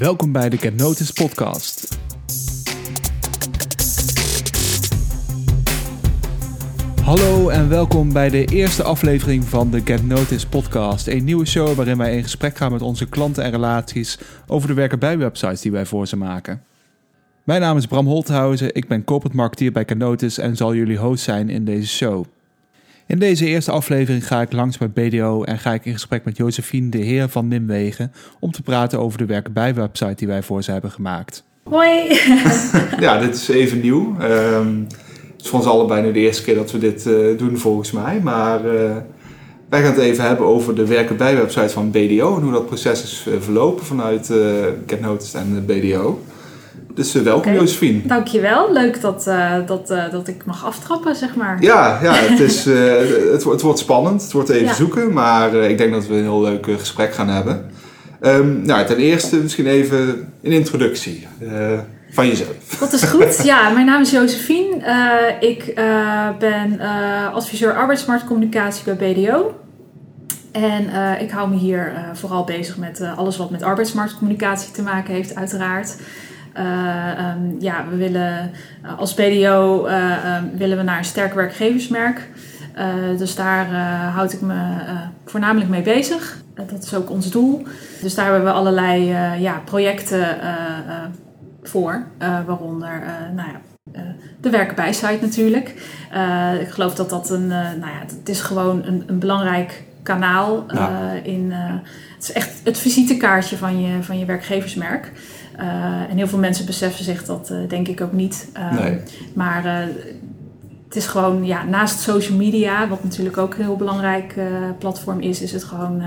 Welkom 0.00 0.32
bij 0.32 0.48
de 0.48 0.56
Get 0.56 0.76
Notice 0.76 1.12
podcast. 1.12 1.98
Hallo 7.02 7.48
en 7.48 7.68
welkom 7.68 8.12
bij 8.12 8.28
de 8.28 8.44
eerste 8.44 8.82
aflevering 8.82 9.44
van 9.44 9.70
de 9.70 9.80
Get 9.84 10.06
Notice 10.06 10.48
podcast. 10.48 11.06
Een 11.06 11.24
nieuwe 11.24 11.46
show 11.46 11.74
waarin 11.74 11.98
wij 11.98 12.16
in 12.16 12.22
gesprek 12.22 12.56
gaan 12.56 12.72
met 12.72 12.82
onze 12.82 13.08
klanten 13.08 13.44
en 13.44 13.50
relaties 13.50 14.18
over 14.46 14.68
de 14.68 14.74
werken 14.74 14.98
bij 14.98 15.18
websites 15.18 15.60
die 15.60 15.72
wij 15.72 15.86
voor 15.86 16.06
ze 16.06 16.16
maken. 16.16 16.62
Mijn 17.44 17.60
naam 17.60 17.76
is 17.76 17.86
Bram 17.86 18.06
Holthausen, 18.06 18.74
ik 18.74 18.88
ben 18.88 19.04
corporate 19.04 19.36
marketeer 19.36 19.72
bij 19.72 19.86
Notice 19.96 20.42
en 20.42 20.56
zal 20.56 20.74
jullie 20.74 20.98
host 20.98 21.24
zijn 21.24 21.50
in 21.50 21.64
deze 21.64 21.88
show. 21.88 22.24
In 23.10 23.18
deze 23.18 23.46
eerste 23.46 23.70
aflevering 23.70 24.26
ga 24.26 24.40
ik 24.40 24.52
langs 24.52 24.78
bij 24.78 24.90
BDO 24.90 25.42
en 25.42 25.58
ga 25.58 25.72
ik 25.72 25.84
in 25.84 25.92
gesprek 25.92 26.24
met 26.24 26.36
Josephine 26.36 26.88
de 26.88 26.98
Heer 26.98 27.28
van 27.28 27.48
Nimwegen 27.48 28.12
om 28.40 28.50
te 28.50 28.62
praten 28.62 28.98
over 28.98 29.18
de 29.18 29.26
werken 29.26 29.52
bij 29.52 29.74
website 29.74 30.14
die 30.14 30.28
wij 30.28 30.42
voor 30.42 30.62
ze 30.62 30.72
hebben 30.72 30.90
gemaakt. 30.90 31.44
Hoi! 31.62 32.20
ja, 33.00 33.18
dit 33.18 33.34
is 33.34 33.48
even 33.48 33.80
nieuw. 33.80 34.16
Ehm, 34.20 34.80
het 35.32 35.40
is 35.42 35.48
voor 35.48 35.58
ons 35.58 35.68
allebei 35.68 36.02
nu 36.02 36.12
de 36.12 36.18
eerste 36.18 36.42
keer 36.42 36.54
dat 36.54 36.70
we 36.70 36.78
dit 36.78 37.06
eh, 37.06 37.38
doen 37.38 37.58
volgens 37.58 37.90
mij. 37.90 38.20
Maar 38.22 38.64
uh, 38.64 38.96
wij 39.68 39.82
gaan 39.82 39.92
het 39.92 40.00
even 40.00 40.24
hebben 40.24 40.46
over 40.46 40.74
de 40.74 40.86
werken 40.86 41.16
bij 41.16 41.36
website 41.36 41.68
van 41.68 41.90
BDO 41.90 42.36
en 42.36 42.42
hoe 42.42 42.52
dat 42.52 42.66
proces 42.66 43.02
is 43.02 43.24
uh, 43.28 43.34
verlopen 43.40 43.84
vanuit 43.84 44.26
Get 44.86 45.00
Noticed 45.00 45.34
en 45.34 45.64
BDO. 45.66 46.20
Dus 46.94 47.16
uh, 47.16 47.22
welkom 47.22 47.52
okay. 47.52 47.64
Josephine. 47.64 48.00
Dankjewel. 48.06 48.72
Leuk 48.72 49.00
dat, 49.00 49.24
uh, 49.28 49.54
dat, 49.66 49.90
uh, 49.90 50.10
dat 50.10 50.28
ik 50.28 50.44
mag 50.44 50.64
aftrappen, 50.64 51.16
zeg 51.16 51.34
maar. 51.34 51.62
Ja, 51.62 51.98
ja 52.02 52.14
het, 52.14 52.40
is, 52.40 52.64
het, 53.34 53.44
het, 53.44 53.60
wordt 53.62 53.78
spannend. 53.78 54.22
Het 54.22 54.32
wordt 54.32 54.48
even 54.48 54.66
ja. 54.66 54.74
zoeken. 54.74 55.12
Maar 55.12 55.54
ik 55.54 55.78
denk 55.78 55.92
dat 55.92 56.06
we 56.06 56.14
een 56.14 56.22
heel 56.22 56.40
leuk 56.40 56.66
gesprek 56.78 57.14
gaan 57.14 57.28
hebben. 57.28 57.70
Um, 58.22 58.62
nou, 58.62 58.86
ten 58.86 58.96
eerste 58.96 59.36
misschien 59.36 59.66
even 59.66 60.32
een 60.42 60.52
introductie 60.52 61.26
van 62.10 62.26
jezelf. 62.26 62.78
Dat 62.80 62.92
is 62.92 63.02
goed. 63.02 63.42
Ja, 63.44 63.68
mijn 63.68 63.86
naam 63.86 64.00
is 64.00 64.10
Josephine. 64.10 65.36
ik 65.40 65.74
ben 66.38 66.80
adviseur 67.32 67.74
arbeidsmarktcommunicatie 67.74 68.94
bij 68.94 69.12
BDO. 69.12 69.54
En 70.52 70.84
uh, 70.84 71.22
ik 71.22 71.30
hou 71.30 71.48
me 71.50 71.56
hier 71.56 71.92
uh, 71.92 71.98
vooral 72.12 72.44
bezig 72.44 72.76
met 72.76 73.00
uh, 73.00 73.18
alles 73.18 73.36
wat 73.36 73.50
met 73.50 73.62
arbeidsmarktcommunicatie 73.62 74.72
te 74.72 74.82
maken 74.82 75.14
heeft, 75.14 75.34
uiteraard. 75.34 75.96
Uh, 76.60 77.34
um, 77.36 77.56
ja, 77.60 77.84
we 77.90 77.96
willen 77.96 78.50
als 78.96 79.14
BDO 79.14 79.86
um, 79.86 80.50
willen 80.56 80.76
we 80.76 80.82
naar 80.82 80.98
een 80.98 81.04
sterk 81.04 81.34
werkgeversmerk. 81.34 82.28
dus 83.18 83.34
daar 83.34 83.66
houd 84.12 84.32
ik 84.32 84.40
me 84.40 84.74
voornamelijk 85.24 85.70
mee 85.70 85.82
bezig. 85.82 86.42
dat 86.54 86.82
is 86.82 86.94
ook 86.94 87.10
ons 87.10 87.30
doel. 87.30 87.66
Dus 88.00 88.14
daar 88.14 88.24
hebben 88.24 88.44
we 88.44 88.50
allerlei 88.50 89.04
ja, 89.40 89.62
projecten 89.64 90.26
voor, 91.62 92.06
waaronder 92.46 93.02
nou 93.34 93.48
ja, 93.48 93.60
uh, 93.96 94.00
de 94.40 94.50
werken 94.50 94.74
bij 94.74 94.92
site 94.92 95.18
natuurlijk. 95.20 95.74
Uh, 96.14 96.60
ik 96.60 96.68
geloof 96.68 96.94
dat 96.94 97.10
dat 97.10 97.30
een, 97.30 97.44
uh, 97.44 97.50
nou 97.50 97.92
ja, 97.92 98.00
het 98.18 98.28
is 98.28 98.40
gewoon 98.40 98.84
een, 98.84 99.02
een 99.06 99.18
belangrijk 99.18 99.84
kanaal. 100.02 100.64
Ja. 100.68 101.12
in, 101.22 101.52
het 101.52 102.22
is 102.22 102.32
echt 102.32 102.60
het 102.64 102.78
visitekaartje 102.78 103.56
van 103.56 103.80
je, 103.80 104.02
van 104.02 104.18
je 104.18 104.24
werkgeversmerk. 104.24 105.12
En 106.08 106.16
heel 106.16 106.28
veel 106.28 106.38
mensen 106.38 106.66
beseffen 106.66 107.04
zich 107.04 107.24
dat 107.24 107.52
denk 107.68 107.88
ik 107.88 108.00
ook 108.00 108.12
niet. 108.12 108.48
Nee. 108.72 108.98
Maar 109.34 109.88
het 110.84 110.96
is 110.96 111.06
gewoon, 111.06 111.44
ja, 111.44 111.64
naast 111.64 112.00
social 112.00 112.36
media, 112.36 112.88
wat 112.88 113.04
natuurlijk 113.04 113.38
ook 113.38 113.54
een 113.54 113.64
heel 113.64 113.76
belangrijk 113.76 114.34
platform 114.78 115.20
is, 115.20 115.42
is 115.42 115.52
het 115.52 115.64
gewoon 115.64 116.02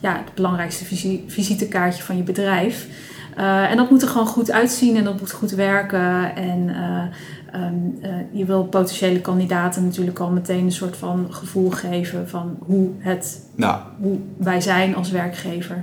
ja, 0.00 0.16
het 0.24 0.34
belangrijkste 0.34 0.84
visitekaartje 1.26 2.02
van 2.02 2.16
je 2.16 2.22
bedrijf. 2.22 2.86
Uh, 3.38 3.70
en 3.70 3.76
dat 3.76 3.90
moet 3.90 4.02
er 4.02 4.08
gewoon 4.08 4.26
goed 4.26 4.50
uitzien 4.50 4.96
en 4.96 5.04
dat 5.04 5.20
moet 5.20 5.32
goed 5.32 5.50
werken. 5.50 6.36
En 6.36 6.68
uh, 6.68 7.62
um, 7.62 7.98
uh, 8.02 8.08
je 8.30 8.44
wil 8.44 8.64
potentiële 8.64 9.20
kandidaten 9.20 9.84
natuurlijk 9.84 10.18
al 10.18 10.30
meteen 10.30 10.64
een 10.64 10.72
soort 10.72 10.96
van 10.96 11.26
gevoel 11.30 11.70
geven 11.70 12.28
van 12.28 12.56
hoe, 12.66 12.88
het, 12.98 13.40
nou. 13.54 13.80
hoe 14.00 14.18
wij 14.36 14.60
zijn 14.60 14.96
als 14.96 15.10
werkgever. 15.10 15.82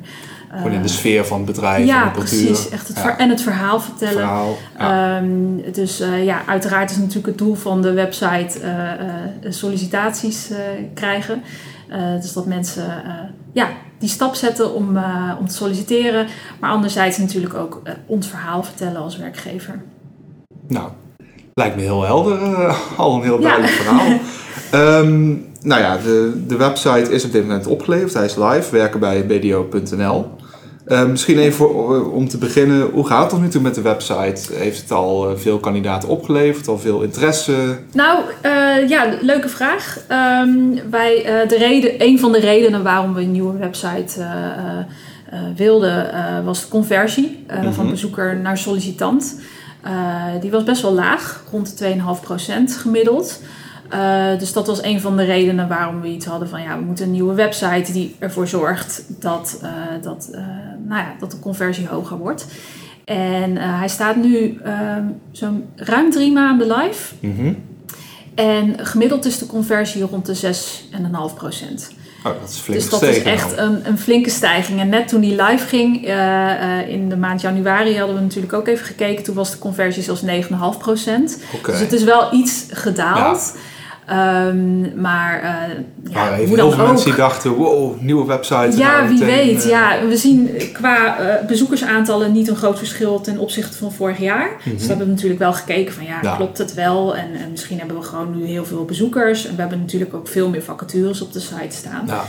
Gewoon 0.51 0.71
in 0.71 0.81
de 0.81 0.87
sfeer 0.87 1.25
van 1.25 1.37
het 1.37 1.45
bedrijf 1.45 1.85
ja, 1.85 2.01
en 2.01 2.07
de 2.07 2.19
cultuur. 2.19 2.45
precies. 2.45 2.69
Echt 2.69 2.87
het 2.87 2.97
ja. 2.97 3.17
En 3.17 3.29
het 3.29 3.41
verhaal 3.41 3.79
vertellen. 3.79 4.13
Verhaal, 4.13 4.57
ja. 4.77 5.17
Um, 5.17 5.61
dus 5.71 5.97
ja, 6.23 6.41
uiteraard 6.45 6.91
is 6.91 6.97
natuurlijk 6.97 7.25
het 7.25 7.37
doel 7.37 7.55
van 7.55 7.81
de 7.81 7.93
website 7.93 8.59
sollicitaties 9.49 10.51
krijgen. 10.93 11.41
dus 12.21 12.33
dat 12.33 12.45
mensen 12.45 12.91
ja, 13.51 13.67
die 13.99 14.09
stap 14.09 14.35
zetten 14.35 14.73
om, 14.73 14.95
uh, 14.95 15.31
om 15.39 15.47
te 15.47 15.55
solliciteren. 15.55 16.27
Maar 16.59 16.69
anderzijds 16.69 17.17
natuurlijk 17.17 17.53
ook 17.53 17.81
uh, 17.83 17.93
ons 18.05 18.27
verhaal 18.27 18.63
vertellen 18.63 19.01
als 19.01 19.17
werkgever. 19.17 19.81
Nou, 20.67 20.89
lijkt 21.53 21.75
me 21.75 21.81
heel 21.81 22.03
helder. 22.03 22.41
Uh, 22.41 22.79
al 22.97 23.15
een 23.15 23.23
heel 23.23 23.39
duidelijk 23.39 23.73
ja. 23.73 23.83
verhaal. 23.83 24.19
um, 25.03 25.47
nou 25.61 25.81
ja, 25.81 25.97
de, 25.97 26.43
de 26.47 26.55
website 26.55 27.11
is 27.11 27.25
op 27.25 27.31
dit 27.31 27.41
moment 27.41 27.67
opgeleverd. 27.67 28.13
Hij 28.13 28.25
is 28.25 28.35
live. 28.35 28.71
Werken 28.71 28.99
bij 28.99 29.25
bdo.nl. 29.25 30.37
Uh, 30.89 31.05
misschien 31.05 31.37
even 31.37 31.53
voor, 31.53 32.11
om 32.11 32.27
te 32.27 32.37
beginnen, 32.37 32.89
hoe 32.89 33.07
gaat 33.07 33.21
het 33.21 33.29
tot 33.29 33.41
nu 33.41 33.47
toe 33.47 33.61
met 33.61 33.75
de 33.75 33.81
website? 33.81 34.53
Heeft 34.53 34.81
het 34.81 34.91
al 34.91 35.37
veel 35.37 35.59
kandidaten 35.59 36.09
opgeleverd, 36.09 36.67
al 36.67 36.79
veel 36.79 37.01
interesse? 37.01 37.79
Nou, 37.93 38.19
uh, 38.45 38.89
ja, 38.89 39.17
leuke 39.21 39.49
vraag. 39.49 39.97
Um, 40.43 40.79
wij, 40.89 41.17
uh, 41.43 41.49
de 41.49 41.57
reden, 41.57 41.91
een 41.97 42.19
van 42.19 42.31
de 42.31 42.39
redenen 42.39 42.83
waarom 42.83 43.13
we 43.13 43.21
een 43.21 43.31
nieuwe 43.31 43.57
website 43.57 44.27
wilden, 45.55 46.11
was 46.45 46.61
de 46.61 46.67
conversie 46.67 47.45
Mhm. 47.47 47.71
van 47.71 47.89
bezoeker 47.89 48.37
naar 48.37 48.57
sollicitant. 48.57 49.39
die 50.41 50.51
was 50.51 50.63
best 50.63 50.81
wel 50.81 50.93
laag, 50.93 51.43
rond 51.51 51.77
de 51.77 51.85
2,5% 51.85 52.75
gemiddeld. 52.77 53.41
Uh, 53.93 54.39
dus 54.39 54.53
dat 54.53 54.67
was 54.67 54.83
een 54.83 55.01
van 55.01 55.17
de 55.17 55.23
redenen 55.23 55.67
waarom 55.67 56.01
we 56.01 56.07
iets 56.07 56.25
hadden 56.25 56.49
van 56.49 56.61
ja, 56.61 56.77
we 56.77 56.83
moeten 56.83 57.05
een 57.05 57.11
nieuwe 57.11 57.33
website 57.33 57.91
die 57.91 58.15
ervoor 58.19 58.47
zorgt 58.47 59.03
dat, 59.07 59.59
uh, 59.63 59.69
dat, 60.01 60.29
uh, 60.31 60.39
nou 60.85 61.01
ja, 61.01 61.15
dat 61.19 61.31
de 61.31 61.39
conversie 61.39 61.87
hoger 61.87 62.17
wordt. 62.17 62.45
En 63.05 63.57
hij 63.57 63.87
staat 63.87 64.15
nu 64.15 64.61
zo'n 65.31 65.65
ruim 65.75 66.11
drie 66.11 66.31
maanden 66.31 66.67
live. 66.67 67.13
Mm 67.19 67.35
-hmm. 67.35 67.57
En 68.35 68.85
gemiddeld 68.85 69.25
is 69.25 69.37
de 69.37 69.45
conversie 69.45 70.03
rond 70.03 70.25
de 70.25 70.35
6,5 70.35 71.35
procent. 71.35 71.91
Oh, 72.23 72.31
dat 72.39 72.49
is 72.49 72.57
flink 72.57 72.79
dus 72.79 72.89
dat 72.89 73.01
is 73.01 73.21
echt 73.21 73.57
een, 73.57 73.87
een, 73.87 73.97
flinke 73.97 74.29
stijging. 74.29 74.79
En 74.79 74.89
net 74.89 75.07
toen 75.07 75.21
die 75.21 75.43
live 75.43 75.67
ging, 75.67 75.95
in 76.87 77.09
de 77.09 77.17
maand 77.17 77.41
januari 77.41 77.97
hadden 77.97 78.15
we 78.15 78.21
natuurlijk 78.21 78.53
ook 78.53 78.67
even 78.67 78.85
gekeken. 78.85 79.23
Toen 79.23 79.35
was 79.35 79.51
de 79.51 79.57
conversie 79.57 80.03
zelfs 80.03 80.21
9,5 80.21 80.27
procent. 80.79 81.41
Okay. 81.55 81.71
Dus 81.71 81.83
het 81.83 81.93
is 81.93 82.03
wel 82.03 82.33
iets 82.33 82.65
gedaald. 82.71 83.53
Ja. 83.55 83.59
Um, 84.11 85.01
maar 85.01 85.43
uh, 85.43 86.13
ja, 86.13 86.37
even 86.37 86.55
heel 86.55 86.71
veel 86.71 86.87
mensen 86.87 87.05
die 87.05 87.15
dachten, 87.15 87.51
wow, 87.51 88.01
nieuwe 88.01 88.25
website. 88.25 88.77
Ja, 88.77 89.07
wie 89.07 89.23
weet. 89.23 89.65
Uh, 89.65 89.69
ja, 89.69 90.05
we 90.07 90.17
zien 90.17 90.51
qua 90.73 91.19
uh, 91.19 91.47
bezoekersaantallen 91.47 92.31
niet 92.31 92.47
een 92.47 92.55
groot 92.55 92.77
verschil 92.77 93.21
ten 93.21 93.37
opzichte 93.37 93.77
van 93.77 93.91
vorig 93.91 94.17
jaar. 94.17 94.47
Mm 94.47 94.57
-hmm. 94.63 94.71
Dus 94.73 94.81
we 94.81 94.87
hebben 94.87 95.09
natuurlijk 95.09 95.39
wel 95.39 95.53
gekeken 95.53 95.93
van 95.93 96.05
ja, 96.05 96.19
ja. 96.21 96.35
klopt 96.35 96.57
het 96.57 96.73
wel? 96.73 97.15
En, 97.15 97.33
en, 97.43 97.51
misschien 97.51 97.77
hebben 97.77 97.97
we 97.97 98.03
gewoon 98.03 98.37
nu 98.37 98.45
heel 98.45 98.65
veel 98.65 98.85
bezoekers. 98.85 99.45
En 99.45 99.55
we 99.55 99.61
hebben 99.61 99.79
natuurlijk 99.79 100.13
ook 100.13 100.27
veel 100.27 100.49
meer 100.49 100.63
vacatures 100.63 101.21
op 101.21 101.33
de 101.33 101.39
site 101.39 101.75
staan. 101.75 102.07
Ja. 102.07 102.23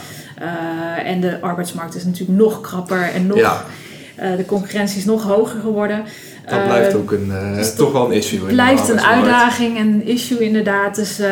en 1.05 1.21
de 1.21 1.41
arbeidsmarkt 1.41 1.95
is 1.95 2.05
natuurlijk 2.05 2.39
nog 2.39 2.61
krapper 2.61 3.13
en 3.15 3.27
nog... 3.27 3.39
Ja. 3.39 3.65
de 4.37 4.45
concurrentie 4.47 4.99
is 4.99 5.05
nog 5.05 5.23
hoger 5.23 5.61
geworden. 5.61 6.05
Dat 6.51 6.65
blijft 6.65 6.95
ook 6.95 7.13
een, 7.13 7.27
uh, 7.27 7.55
dus 7.55 7.75
toch 7.75 7.93
wel 7.93 8.07
een 8.07 8.13
issue. 8.13 8.39
Het 8.41 8.49
blijft 8.49 8.89
een 8.89 9.01
uitdaging 9.01 9.79
en 9.79 9.89
een 9.89 10.07
issue 10.07 10.39
inderdaad. 10.39 10.95
Dus, 10.95 11.21
uh, 11.21 11.27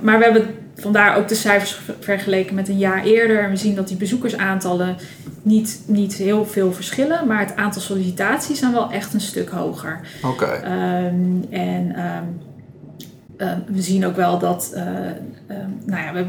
maar 0.00 0.18
we 0.18 0.24
hebben 0.24 0.46
vandaar 0.76 1.16
ook 1.16 1.28
de 1.28 1.34
cijfers 1.34 1.80
vergeleken 2.00 2.54
met 2.54 2.68
een 2.68 2.78
jaar 2.78 3.04
eerder. 3.04 3.42
En 3.42 3.50
we 3.50 3.56
zien 3.56 3.74
dat 3.74 3.88
die 3.88 3.96
bezoekersaantallen 3.96 4.96
niet, 5.42 5.82
niet 5.86 6.14
heel 6.14 6.46
veel 6.46 6.72
verschillen. 6.72 7.26
Maar 7.26 7.40
het 7.40 7.56
aantal 7.56 7.82
sollicitaties 7.82 8.58
zijn 8.58 8.72
wel 8.72 8.90
echt 8.90 9.14
een 9.14 9.20
stuk 9.20 9.48
hoger. 9.48 10.00
Oké. 10.22 10.44
Okay. 10.44 11.06
Um, 11.06 11.46
en 11.50 12.00
um, 12.00 12.40
uh, 13.38 13.52
we 13.66 13.82
zien 13.82 14.06
ook 14.06 14.16
wel 14.16 14.38
dat... 14.38 14.72
nou 15.86 16.02
ja, 16.02 16.12
we, 16.12 16.24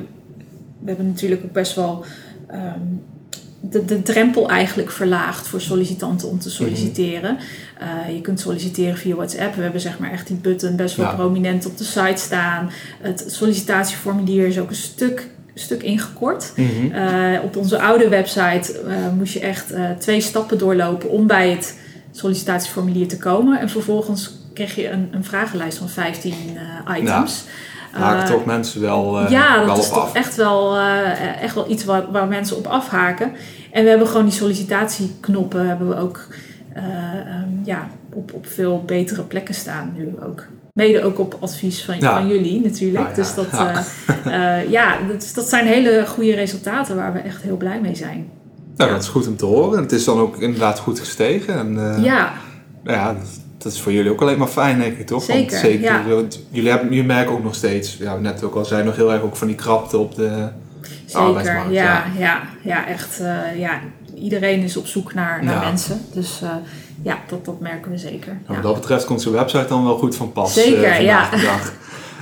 we 0.79 0.88
hebben 0.88 1.07
natuurlijk 1.07 1.44
ook 1.44 1.53
best 1.53 1.75
wel... 1.75 2.06
De, 3.65 3.86
de 3.86 4.01
drempel 4.01 4.50
eigenlijk 4.50 4.92
verlaagd 4.92 5.48
voor 5.48 5.62
sollicitanten 5.62 6.30
om 6.30 6.39
te 6.39 6.50
solliciteren. 6.50 7.38
Mm-hmm. 7.80 8.07
Uh, 8.07 8.15
je 8.15 8.21
kunt 8.21 8.39
solliciteren 8.39 8.98
via 8.98 9.15
WhatsApp. 9.15 9.56
We 9.56 9.62
hebben 9.62 9.81
zeg 9.81 10.00
maar 10.00 10.12
echt 10.12 10.27
die 10.27 10.36
button 10.36 10.75
best 10.75 10.95
wel 10.95 11.06
ja. 11.06 11.13
prominent 11.13 11.65
op 11.65 11.77
de 11.77 11.83
site 11.83 12.21
staan. 12.21 12.71
Het 13.01 13.24
sollicitatieformulier 13.27 14.48
is 14.48 14.60
ook 14.60 14.69
een 14.69 14.75
stuk, 14.75 15.27
stuk 15.54 15.83
ingekort. 15.83 16.54
Mm-hmm. 16.56 16.92
Uh, 16.92 17.44
op 17.44 17.56
onze 17.56 17.80
oude 17.80 18.10
website 18.10 18.81
uh, 18.88 18.95
moest 19.18 19.33
je 19.33 19.39
echt 19.39 19.74
twee 20.00 20.21
stappen 20.21 20.57
doorlopen 20.57 21.10
om 21.10 21.27
bij 21.27 21.50
het 21.50 21.77
sollicitatieformulier 22.12 23.07
te 23.07 23.18
komen. 23.18 23.60
En 23.60 23.69
vervolgens 23.69 24.31
kreeg 24.54 24.75
je 24.75 24.89
een, 24.89 25.10
een 25.12 25.24
vragenlijst 25.24 25.77
van 25.77 25.89
15 25.89 26.33
items. 26.98 27.44
Ja. 27.45 27.51
Haken 28.01 28.33
toch 28.33 28.45
mensen 28.45 28.81
wel, 28.81 29.21
uh, 29.23 29.29
ja, 29.29 29.55
dat 29.57 29.65
wel 29.65 29.77
is 29.77 29.87
op 29.87 29.93
toch 29.93 30.03
af. 30.03 30.13
echt 30.13 30.35
wel, 30.35 30.75
uh, 30.77 31.41
echt 31.43 31.55
wel 31.55 31.69
iets 31.71 31.83
waar, 31.85 32.11
waar 32.11 32.27
mensen 32.27 32.57
op 32.57 32.67
afhaken. 32.67 33.31
En 33.71 33.83
we 33.83 33.89
hebben 33.89 34.07
gewoon 34.07 34.23
die 34.25 34.33
sollicitatieknoppen 34.33 35.67
hebben 35.67 35.87
we 35.87 35.95
ook 35.97 36.27
ehm, 36.73 37.49
ja, 37.63 37.87
op, 38.13 38.33
op 38.33 38.47
veel 38.47 38.83
betere 38.85 39.21
plekken 39.21 39.55
staan 39.55 39.93
nu 39.97 40.13
ook. 40.27 40.45
Mede 40.73 41.03
ook 41.03 41.19
op 41.19 41.37
advies 41.39 41.83
van, 41.85 41.95
Ja. 41.99 42.13
van 42.19 42.27
jullie 42.27 42.61
natuurlijk. 42.61 43.07
Ja, 43.07 43.13
Dus 43.15 43.33
dat, 43.35 43.47
ja. 43.51 43.83
eh, 44.23 44.59
eh, 44.59 44.69
ja, 44.69 44.97
dat, 45.07 45.31
dat 45.35 45.49
zijn 45.49 45.65
hele 45.67 46.05
goede 46.07 46.33
resultaten 46.35 46.95
waar 46.95 47.13
we 47.13 47.19
echt 47.19 47.41
heel 47.41 47.57
blij 47.57 47.79
mee 47.81 47.95
zijn. 47.95 48.29
Nou, 48.75 48.91
dat 48.91 49.01
is 49.01 49.07
goed 49.07 49.27
om 49.27 49.35
te 49.37 49.45
horen. 49.45 49.81
Het 49.81 49.91
is 49.91 50.03
dan 50.03 50.19
ook 50.19 50.37
inderdaad 50.37 50.79
goed 50.79 50.99
gestegen. 50.99 51.57
En, 51.57 51.95
eh, 51.95 52.03
ja, 52.03 52.31
nou 52.83 52.97
ja, 52.97 53.13
dat, 53.13 53.27
dat 53.57 53.71
is 53.74 53.81
voor 53.81 53.91
jullie 53.91 54.12
ook 54.12 54.21
alleen 54.21 54.38
maar 54.38 54.47
fijn, 54.47 54.80
denk 54.80 54.97
ik, 54.97 55.07
toch? 55.07 55.24
Zeker, 55.24 55.57
zeker 55.57 55.81
ja. 55.81 56.03
jullie, 56.50 56.69
hebben, 56.69 56.89
jullie 56.89 57.03
merken 57.03 57.33
ook 57.33 57.44
nog 57.44 57.56
steeds, 57.56 57.97
ja, 58.00 58.15
net 58.18 58.44
ook 58.44 58.56
al 58.56 58.65
zei, 58.65 58.83
nog 58.83 58.95
heel 58.95 59.12
erg 59.13 59.21
ook 59.21 59.35
van 59.35 59.47
die 59.47 59.56
krapte 59.56 59.97
op 59.97 60.15
de 60.15 60.47
zeker. 61.06 61.21
arbeidsmarkt. 61.21 61.71
Ja, 61.74 62.03
ja. 62.18 62.41
Ja, 62.63 62.88
echt. 62.88 63.19
eh, 63.19 63.59
ja, 63.59 63.80
iedereen 64.15 64.62
is 64.62 64.77
op 64.77 64.88
zoek 64.88 65.13
naar, 65.13 65.44
naar 65.44 65.53
Ja. 65.53 65.63
mensen. 65.63 66.01
Dus 66.13 66.39
eh, 66.41 66.50
ja, 67.01 67.18
dat, 67.27 67.45
dat 67.45 67.59
merken 67.59 67.91
we 67.91 67.97
zeker. 67.97 68.27
Nou, 68.31 68.39
Ja. 68.47 68.53
Wat 68.53 68.63
dat 68.63 68.74
betreft 68.75 69.06
komt 69.06 69.21
zo'n 69.21 69.33
website 69.33 69.65
dan 69.68 69.83
wel 69.83 69.97
goed 69.97 70.15
van 70.15 70.31
pas. 70.31 70.53
Zeker, 70.53 70.83
eh, 70.83 70.95
vandaag 70.95 71.41
ja. 71.44 71.59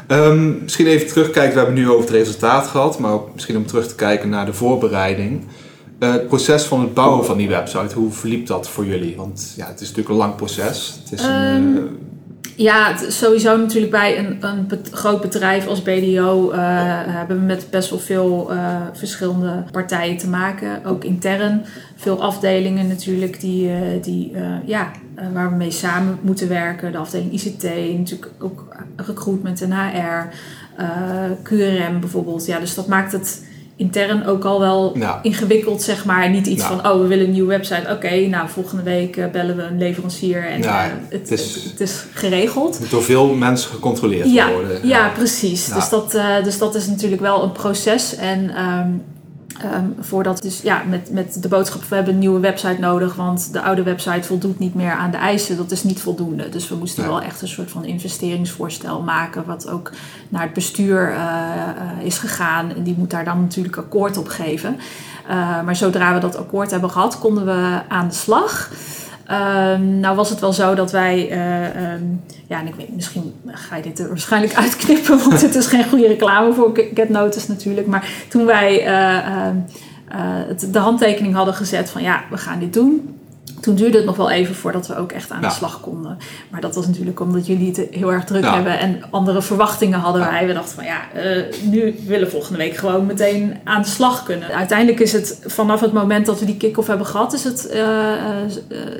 Ehm, 0.08 0.62
misschien 0.62 0.88
even 0.88 1.08
terugkijken, 1.08 1.52
we 1.54 1.58
hebben 1.58 1.76
nu 1.76 1.90
over 1.90 2.02
het 2.02 2.10
resultaat 2.10 2.68
gehad, 2.68 3.00
maar 3.00 3.12
ook 3.12 3.34
misschien 3.34 3.58
om 3.58 3.66
terug 3.66 3.88
te 3.88 3.96
kijken 3.96 4.30
naar 4.30 4.46
de 4.46 4.54
voorbereiding. 4.54 5.46
Eh, 6.02 6.12
het 6.12 6.28
proces 6.28 6.64
van 6.64 6.80
het 6.80 6.94
bouwen 6.94 7.26
van 7.26 7.38
die 7.38 7.48
website, 7.48 7.96
hoe 7.96 8.12
verliep 8.12 8.48
dat 8.48 8.70
voor 8.70 8.86
jullie? 8.86 9.16
Want 9.16 9.54
ja, 9.58 9.68
het 9.68 9.76
is 9.82 9.88
natuurlijk 9.88 10.10
een 10.10 10.16
lang 10.16 10.36
proces. 10.36 11.00
Het 11.04 11.20
is 11.20 11.26
een, 11.26 11.30
Ehm, 11.32 11.78
eh, 11.78 11.84
Ja, 12.56 12.98
sowieso 13.10 13.58
natuurlijk 13.58 13.92
bij 13.92 14.20
een, 14.20 14.38
een 14.40 14.68
bet- 14.68 14.90
groot 14.92 15.22
bedrijf 15.22 15.68
als 15.68 15.82
BDO 15.82 16.50
eh, 16.52 16.60
hebben 17.06 17.40
we 17.40 17.46
met 17.46 17.68
best 17.70 17.90
wel 17.90 18.00
veel 18.00 18.52
verschillende 18.94 19.64
partijen 19.72 20.18
te 20.18 20.28
maken. 20.28 20.86
Ook 20.86 21.04
intern. 21.04 21.66
Veel 21.96 22.22
afdelingen 22.22 22.88
natuurlijk 22.88 23.40
die, 23.40 23.70
die, 24.02 24.34
ja, 24.66 24.92
waar 25.34 25.50
we 25.50 25.56
mee 25.56 25.72
samen 25.72 26.20
moeten 26.22 26.48
werken. 26.48 26.92
De 26.92 26.98
afdeling 26.98 27.32
ICT, 27.32 27.64
natuurlijk 27.98 28.32
ook 28.40 28.76
recruitment 28.96 29.62
en 29.62 29.72
HR, 29.74 30.28
QRM 31.44 32.00
bijvoorbeeld. 32.00 32.46
Ja, 32.46 32.60
dus 32.60 32.76
dat 32.76 32.88
maakt 32.88 33.12
het 33.12 33.42
intern 33.82 34.26
ook 34.26 34.44
al 34.44 34.60
wel 34.60 34.98
Ja. 34.98 35.20
ingewikkeld, 35.24 35.82
zeg 35.82 36.06
maar. 36.06 36.30
Niet 36.30 36.48
iets 36.48 36.62
Ja. 36.62 36.68
van, 36.68 36.92
oh, 36.92 37.02
we 37.02 37.08
willen 37.08 37.26
een 37.26 37.32
nieuwe 37.32 37.48
website. 37.48 37.90
Oké, 37.92 38.28
nou, 38.28 38.50
volgende 38.50 38.84
week 38.84 39.18
eh, 39.18 39.26
bellen 39.32 39.56
we 39.56 39.64
een 39.64 39.78
leverancier 39.78 40.46
en 40.48 40.62
Ja, 40.62 40.86
eh, 40.86 40.92
het, 41.10 41.30
het 41.30 41.32
is- 41.40 41.64
het, 41.72 41.80
is 41.80 42.04
geregeld. 42.14 42.72
het 42.72 42.80
moet 42.80 42.90
door 42.90 43.04
veel 43.04 43.28
mensen 43.34 43.70
gecontroleerd 43.72 44.32
Ja, 44.32 44.52
worden. 44.52 44.88
ja, 44.88 45.10
precies. 45.16 45.66
Dus, 45.74 45.90
dat, 45.90 46.14
eh, 46.14 46.44
dus 46.44 46.58
dat 46.58 46.76
is 46.76 46.88
natuurlijk 46.88 47.22
wel 47.22 47.44
een 47.44 47.52
proces. 47.52 48.16
En 48.16 48.50
ehm, 48.56 48.90
ehm, 49.64 49.86
voordat, 50.00 50.42
dus 50.42 50.62
ja, 50.62 50.84
met, 50.90 51.12
met 51.12 51.42
de 51.42 51.48
boodschap, 51.48 51.84
we 51.84 51.96
hebben 51.96 52.14
een 52.14 52.20
nieuwe 52.20 52.40
website 52.40 52.80
nodig, 52.80 53.16
want 53.16 53.54
de 53.54 53.62
oude 53.62 53.84
website 53.84 54.28
voldoet 54.28 54.60
niet 54.60 54.76
meer 54.76 54.92
aan 54.92 55.12
de 55.12 55.18
eisen. 55.18 55.58
Dat 55.58 55.72
is 55.72 55.84
niet 55.84 56.02
voldoende. 56.02 56.50
Dus 56.50 56.70
we 56.70 56.76
moesten 56.76 57.08
wel 57.08 57.22
echt 57.22 57.42
een 57.42 57.48
soort 57.48 57.72
van 57.72 57.86
investeringsvoorstel 57.86 59.02
maken, 59.02 59.46
wat 59.46 59.70
ook 59.70 59.92
naar 60.30 60.42
het 60.42 60.54
bestuur 60.54 61.12
eh, 61.12 61.18
eh, 61.18 62.06
is 62.06 62.18
gegaan. 62.18 62.76
En 62.76 62.84
die 62.84 62.96
moet 62.98 63.10
daar 63.10 63.26
dan 63.26 63.42
natuurlijk 63.42 63.78
akkoord 63.78 64.18
op 64.18 64.28
geven. 64.28 64.80
Eh, 65.28 65.62
maar 65.62 65.76
zodra 65.76 66.14
we 66.14 66.20
dat 66.20 66.38
akkoord 66.38 66.72
hebben 66.72 66.90
gehad, 66.90 67.20
konden 67.20 67.46
we 67.46 67.82
aan 67.88 68.08
de 68.08 68.14
slag. 68.14 68.70
Ehm, 69.32 70.00
nou 70.00 70.16
was 70.16 70.30
het 70.30 70.40
wel 70.40 70.54
zo 70.54 70.76
dat 70.76 70.92
wij, 70.92 71.30
eh, 71.30 71.66
ehm, 71.66 72.04
ja, 72.48 72.60
en 72.60 72.68
ik 72.68 72.76
weet, 72.76 72.96
misschien 72.96 73.34
ga 73.48 73.76
je 73.76 73.82
dit 73.82 74.00
er 74.00 74.08
waarschijnlijk 74.08 74.56
uitknippen, 74.64 75.20
want 75.24 75.42
het 75.42 75.56
is 75.56 75.68
geen 75.68 75.90
goede 75.90 76.08
reclame 76.08 76.54
voor 76.54 76.84
Get 76.94 77.10
Notice 77.10 77.52
natuurlijk. 77.52 77.88
Maar 77.88 78.10
toen 78.30 78.46
wij 78.46 78.86
eh, 78.86 79.18
ehm, 79.18 79.56
eh, 80.08 80.72
de 80.72 80.80
handtekening 80.80 81.34
hadden 81.34 81.54
gezet 81.54 81.90
van 81.90 82.02
ja, 82.02 82.24
we 82.30 82.38
gaan 82.38 82.60
dit 82.60 82.74
doen. 82.74 83.20
Toen 83.62 83.76
duurde 83.76 83.98
het 83.98 84.06
nog 84.06 84.16
wel 84.16 84.30
even 84.32 84.56
voordat 84.56 84.88
we 84.88 84.96
ook 84.98 85.12
echt 85.12 85.32
aan 85.32 85.42
Ja. 85.42 85.48
de 85.48 85.54
slag 85.54 85.80
konden. 85.82 86.18
Maar 86.50 86.62
dat 86.62 86.76
was 86.76 86.88
natuurlijk 86.88 87.20
omdat 87.20 87.46
jullie 87.46 87.68
het 87.68 87.88
heel 87.92 88.12
erg 88.14 88.24
druk 88.24 88.44
Ja. 88.44 88.54
hebben 88.54 88.80
en 88.80 89.02
andere 89.10 89.42
verwachtingen 89.42 90.00
hadden 90.00 90.22
Ja. 90.22 90.30
wij. 90.30 90.48
We 90.48 90.54
dachten 90.54 90.76
van 90.76 90.84
ja, 90.86 91.12
eh, 91.14 91.44
nu 91.64 91.96
willen 92.06 92.26
we 92.26 92.32
volgende 92.32 92.58
week 92.58 92.76
gewoon 92.76 93.06
meteen 93.06 93.60
aan 93.64 93.82
de 93.82 93.88
slag 93.88 94.24
kunnen. 94.24 94.50
Uiteindelijk 94.54 95.00
is 95.00 95.12
het 95.14 95.40
vanaf 95.46 95.80
het 95.82 95.94
moment 95.94 96.26
dat 96.26 96.40
we 96.40 96.46
die 96.46 96.58
kick-off 96.58 96.88
hebben 96.88 97.08
gehad, 97.08 97.34
is 97.34 97.44
het, 97.44 97.68
eh, 97.68 98.12
eh, 98.44 98.50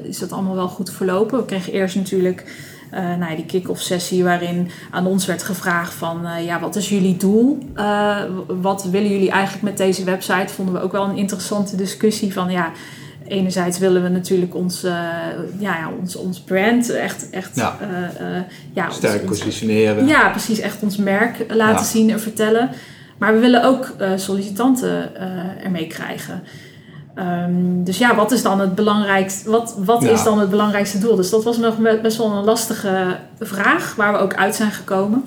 is 0.04 0.20
het 0.20 0.32
allemaal 0.32 0.56
wel 0.56 0.68
goed 0.68 0.92
verlopen. 0.92 1.38
We 1.40 1.46
kregen 1.46 1.74
eerst 1.74 1.96
natuurlijk 1.96 2.70
eh, 2.92 3.00
nou 3.02 3.30
ja, 3.30 3.36
die 3.36 3.46
kick-off 3.46 3.82
sessie 3.82 4.24
waarin 4.24 4.70
aan 4.92 5.06
ons 5.06 5.26
werd 5.26 5.44
gevraagd 5.44 5.94
van 5.94 6.28
ja, 6.46 6.60
wat 6.60 6.76
is 6.76 6.90
jullie 6.90 7.18
doel? 7.18 7.58
Wat 8.48 8.84
willen 8.84 9.10
jullie 9.10 9.30
eigenlijk 9.32 9.64
met 9.64 9.78
deze 9.78 10.04
website? 10.04 10.54
Vonden 10.54 10.74
we 10.74 10.82
ook 10.82 10.92
wel 10.92 11.04
een 11.04 11.18
interessante 11.18 11.76
discussie 11.76 12.34
van 12.34 12.52
ja, 12.52 12.72
enerzijds 13.32 13.78
willen 13.80 14.04
we 14.04 14.10
natuurlijk 14.10 14.56
ons, 14.56 14.84
eh, 14.84 14.92
ja, 15.60 15.76
ja, 15.78 15.90
ons, 16.00 16.16
ons 16.16 16.40
brand 16.42 16.90
echt, 16.90 17.30
echt 17.30 17.56
Ja. 17.56 17.78
eh, 17.82 18.38
eh, 18.38 18.44
ja, 18.74 18.90
Sterk 18.90 19.22
ons- 19.30 19.40
positioneren. 19.40 20.08
ja, 20.08 20.30
precies. 20.30 20.60
Echt 20.60 20.78
ons 20.82 20.98
merk 20.98 21.46
laten 21.54 21.86
zien 21.86 22.10
en 22.12 22.20
vertellen. 22.20 22.70
Maar 23.18 23.34
we 23.34 23.40
willen 23.40 23.64
ook 23.64 23.94
sollicitanten 24.16 25.16
ermee 25.64 25.88
krijgen. 25.88 26.44
Ehm, 27.16 27.84
dus 27.84 27.98
ja, 27.98 28.16
wat 28.16 28.32
is 28.32 28.42
dan 28.42 28.60
het 28.60 28.76
belangrijkste? 28.76 29.50
Wat, 29.50 29.76
wat 29.78 30.02
Ja. 30.02 30.10
is 30.10 30.24
dan 30.24 30.40
het 30.40 30.50
belangrijkste 30.50 30.98
doel? 31.00 31.16
Dus 31.16 31.30
dat 31.30 31.44
was 31.44 31.58
nog 31.58 31.76
best 32.02 32.18
wel 32.18 32.32
een 32.32 32.44
lastige 32.44 33.18
vraag, 33.40 33.96
waar 33.96 34.12
we 34.14 34.20
ook 34.20 34.36
uit 34.36 34.56
zijn 34.56 34.72
gekomen. 34.72 35.24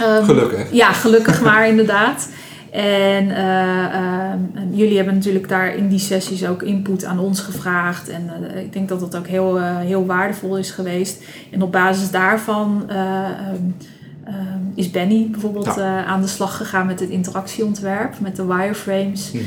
Ehm, 0.00 0.24
Gelukkig. 0.24 0.72
Ja, 0.72 0.92
gelukkig 0.92 1.40
maar 1.42 1.68
inderdaad. 1.72 2.28
En, 2.70 3.30
eh, 3.30 3.84
ehm, 3.84 4.38
en 4.54 4.61
jullie 4.72 4.96
hebben 4.96 5.14
natuurlijk 5.14 5.48
daar 5.48 5.74
in 5.76 5.88
die 5.88 5.98
sessies 5.98 6.46
ook 6.46 6.62
input 6.62 7.04
aan 7.04 7.18
ons 7.18 7.40
gevraagd. 7.40 8.08
En 8.08 8.30
eh, 8.54 8.62
ik 8.62 8.72
denk 8.72 8.88
dat 8.88 9.00
dat 9.00 9.16
ook 9.16 9.26
heel, 9.26 9.58
eh, 9.60 9.78
heel 9.78 10.06
waardevol 10.06 10.56
is 10.58 10.70
geweest. 10.70 11.22
En 11.50 11.62
op 11.62 11.72
basis 11.72 12.10
daarvan 12.10 12.84
eh, 12.88 12.96
ehm, 12.96 13.56
ehm, 14.24 14.36
is 14.74 14.90
Benny 14.90 15.28
bijvoorbeeld 15.30 15.74
Ja. 15.76 16.04
aan 16.04 16.20
de 16.20 16.26
slag 16.26 16.56
gegaan 16.56 16.86
met 16.86 17.00
het 17.00 17.08
interactieontwerp, 17.08 18.20
met 18.20 18.36
de 18.36 18.46
wireframes. 18.46 19.32
Mhm. 19.32 19.42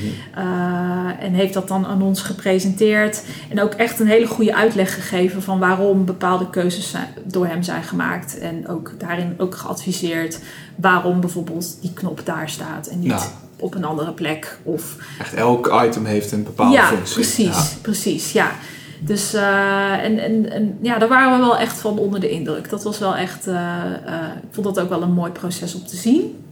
En 1.20 1.34
heeft 1.34 1.54
dat 1.54 1.68
dan 1.68 1.86
aan 1.86 2.02
ons 2.02 2.22
gepresenteerd. 2.22 3.24
En 3.50 3.62
ook 3.62 3.74
echt 3.74 4.00
een 4.00 4.08
hele 4.08 4.28
goede 4.28 4.56
uitleg 4.56 4.94
gegeven 4.94 5.42
van 5.42 5.60
waarom 5.60 6.06
bepaalde 6.06 6.50
keuzes 6.50 6.90
zijn- 6.90 7.08
door 7.24 7.48
hem 7.48 7.64
zijn 7.64 7.84
gemaakt. 7.84 8.38
En 8.40 8.68
ook 8.68 8.92
daarin 8.98 9.34
ook 9.38 9.56
geadviseerd 9.56 10.40
waarom 10.76 11.20
bijvoorbeeld 11.20 11.78
die 11.82 11.94
knop 11.94 12.22
daar 12.24 12.50
staat 12.50 12.88
en 12.88 13.00
niet 13.00 13.10
Ja. 13.10 13.20
Op 13.60 13.76
een 13.76 13.86
andere 13.86 14.12
plek. 14.12 14.58
Of 14.64 14.96
Echt 15.20 15.34
elk 15.34 15.82
item 15.86 16.06
heeft 16.06 16.32
een 16.32 16.44
bepaalde 16.44 16.74
ja, 16.76 16.88
functie. 16.88 17.14
precies, 17.14 17.46
Ja. 17.46 17.64
precies, 17.82 18.32
ja. 18.32 18.52
Dus 19.00 19.34
eh, 19.34 20.04
en, 20.04 20.20
en, 20.20 20.52
en 20.52 20.78
ja, 20.82 20.98
daar 20.98 21.10
waren 21.10 21.40
we 21.40 21.46
wel 21.46 21.58
echt 21.58 21.78
van 21.78 21.98
onder 22.00 22.20
de 22.20 22.30
indruk. 22.30 22.70
Dat 22.70 22.84
was 22.84 23.00
wel 23.00 23.16
echt, 23.16 23.48
eh, 23.48 23.56
eh, 23.56 24.28
ik 24.44 24.50
vond 24.52 24.66
dat 24.76 24.80
ook 24.80 24.90
wel 24.90 25.02
een 25.02 25.14
mooi 25.14 25.32
proces 25.32 25.76
om 25.76 25.86
te 25.86 25.96
zien. 25.96 26.44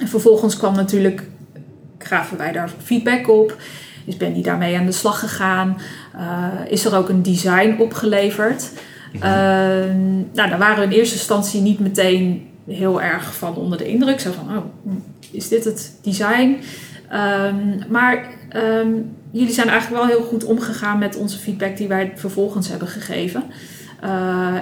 En 0.00 0.08
vervolgens 0.08 0.56
kwam 0.56 0.74
natuurlijk, 0.74 1.22
gaven 1.98 2.38
wij 2.38 2.52
daar 2.52 2.70
feedback 2.82 3.28
op. 3.28 3.56
Is 4.04 4.16
Benny 4.16 4.42
daarmee 4.42 4.78
aan 4.78 4.86
de 4.86 4.92
slag 4.92 5.18
gegaan? 5.18 5.76
Is 6.68 6.84
er 6.84 6.96
ook 6.96 7.08
een 7.08 7.22
design 7.22 7.76
opgeleverd? 7.78 8.70
Mhm. 9.12 9.22
Ehm, 9.22 10.14
nou, 10.32 10.48
daar 10.48 10.58
waren 10.58 10.78
we 10.78 10.94
in 10.94 10.98
eerste 10.98 11.14
instantie 11.14 11.60
niet 11.60 11.78
meteen 11.78 12.46
heel 12.66 13.02
erg 13.02 13.34
van 13.34 13.56
onder 13.56 13.78
de 13.78 13.88
indruk. 13.88 14.20
Zo 14.20 14.30
van, 14.32 14.56
oh, 14.56 14.64
is 15.32 15.48
dit 15.48 15.64
het 15.64 15.92
design? 16.02 16.56
Ehm, 17.10 17.56
maar 17.88 18.26
ehm, 18.48 18.88
jullie 19.30 19.52
zijn 19.54 19.68
eigenlijk 19.68 20.02
wel 20.04 20.10
heel 20.16 20.26
goed 20.26 20.44
omgegaan 20.44 20.98
met 20.98 21.16
onze 21.16 21.38
feedback 21.38 21.76
die 21.76 21.88
wij 21.88 22.12
vervolgens 22.16 22.68
hebben 22.68 22.88
gegeven. 22.88 23.42
Eh, 24.00 24.08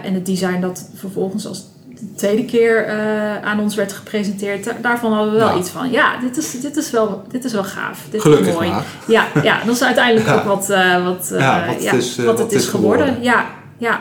en 0.05 0.15
het 0.15 0.27
design 0.27 0.61
dat 0.61 0.91
vervolgens 0.95 1.47
als 1.47 1.65
de 1.89 2.15
tweede 2.15 2.45
keer 2.45 2.85
eh, 2.87 3.43
aan 3.43 3.61
ons 3.61 3.75
werd 3.75 3.93
gepresenteerd, 3.93 4.65
da- 4.65 4.77
daarvan 4.83 5.13
hadden 5.13 5.33
we 5.33 5.39
wel 5.39 5.49
Ja. 5.49 5.59
iets 5.59 5.71
van, 5.71 5.91
ja, 5.91 6.19
dit 6.21 6.37
is, 6.37 6.61
dit 6.61 6.77
is, 6.77 6.91
wel, 6.91 7.23
dit 7.29 7.45
is 7.45 7.53
wel 7.53 7.65
gaaf. 7.65 8.07
Dit 8.11 8.21
Gelukkig 8.21 8.47
is 8.49 8.55
mooi. 8.55 8.69
maar. 8.69 8.85
Ja, 9.07 9.27
ja, 9.43 9.65
dat 9.65 9.75
is 9.75 9.83
uiteindelijk 9.83 10.27
Ja. 10.27 10.35
ook 10.35 10.45
wat, 10.45 10.71
eh, 10.71 11.05
wat, 11.05 11.35
Ja, 11.39 11.67
wat 11.67 11.75
het 11.79 12.39
wat 12.39 12.53
is 12.53 12.67
geworden. 12.67 13.07
geworden. 13.07 13.23
Ja, 13.23 13.47
ja. 13.79 14.01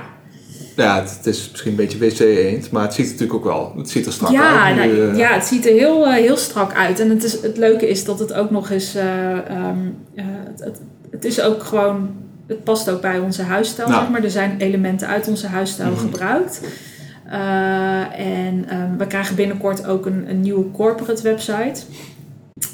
Ja, 0.79 1.00
het, 1.01 1.25
is 1.25 1.48
misschien 1.51 1.71
een 1.71 1.77
beetje 1.77 1.98
wc-eend, 1.98 2.71
maar 2.71 2.83
het 2.83 2.93
ziet 2.93 3.05
er 3.05 3.12
natuurlijk 3.12 3.39
ook 3.39 3.43
wel. 3.53 3.74
Het 3.77 3.89
ziet 3.89 4.05
er 4.05 4.12
strak 4.13 4.31
Ja, 4.31 4.63
uit. 4.65 4.75
nu, 4.75 4.81
nou, 4.98 5.12
eh, 5.12 5.17
ja, 5.17 5.33
het 5.33 5.45
ziet 5.45 5.65
er 5.65 5.74
heel, 5.74 6.05
eh, 6.07 6.13
heel 6.13 6.38
strak 6.38 6.74
uit. 6.74 7.00
En 7.00 7.09
het, 7.09 7.24
is, 7.24 7.41
het 7.41 7.57
leuke 7.57 7.89
is 7.89 8.05
dat 8.05 8.19
het 8.19 8.33
ook 8.33 8.51
nog 8.51 8.69
eens. 8.69 8.95
eh, 8.95 9.31
ehm, 9.31 9.77
eh, 10.15 10.25
het, 10.45 10.59
het, 10.63 10.81
het 11.12 11.25
is 11.25 11.41
ook 11.41 11.63
gewoon. 11.63 12.09
Het 12.48 12.63
past 12.63 12.89
ook 12.89 13.01
bij 13.01 13.19
onze 13.19 13.41
huisstijl, 13.41 13.88
Ja. 13.89 14.00
zeg 14.00 14.09
maar. 14.09 14.24
Er 14.24 14.31
zijn 14.31 14.55
elementen 14.57 15.07
uit 15.07 15.27
onze 15.27 15.48
huisstijl 15.48 15.91
Mhm. 15.91 16.00
gebruikt. 16.00 16.62
En 18.17 18.65
ehm, 18.69 18.98
we 18.98 19.07
krijgen 19.07 19.36
binnenkort 19.36 19.86
ook 19.88 20.05
een, 20.05 20.29
een 20.29 20.41
nieuwe 20.41 20.71
corporate 20.71 21.21
website. 21.24 21.81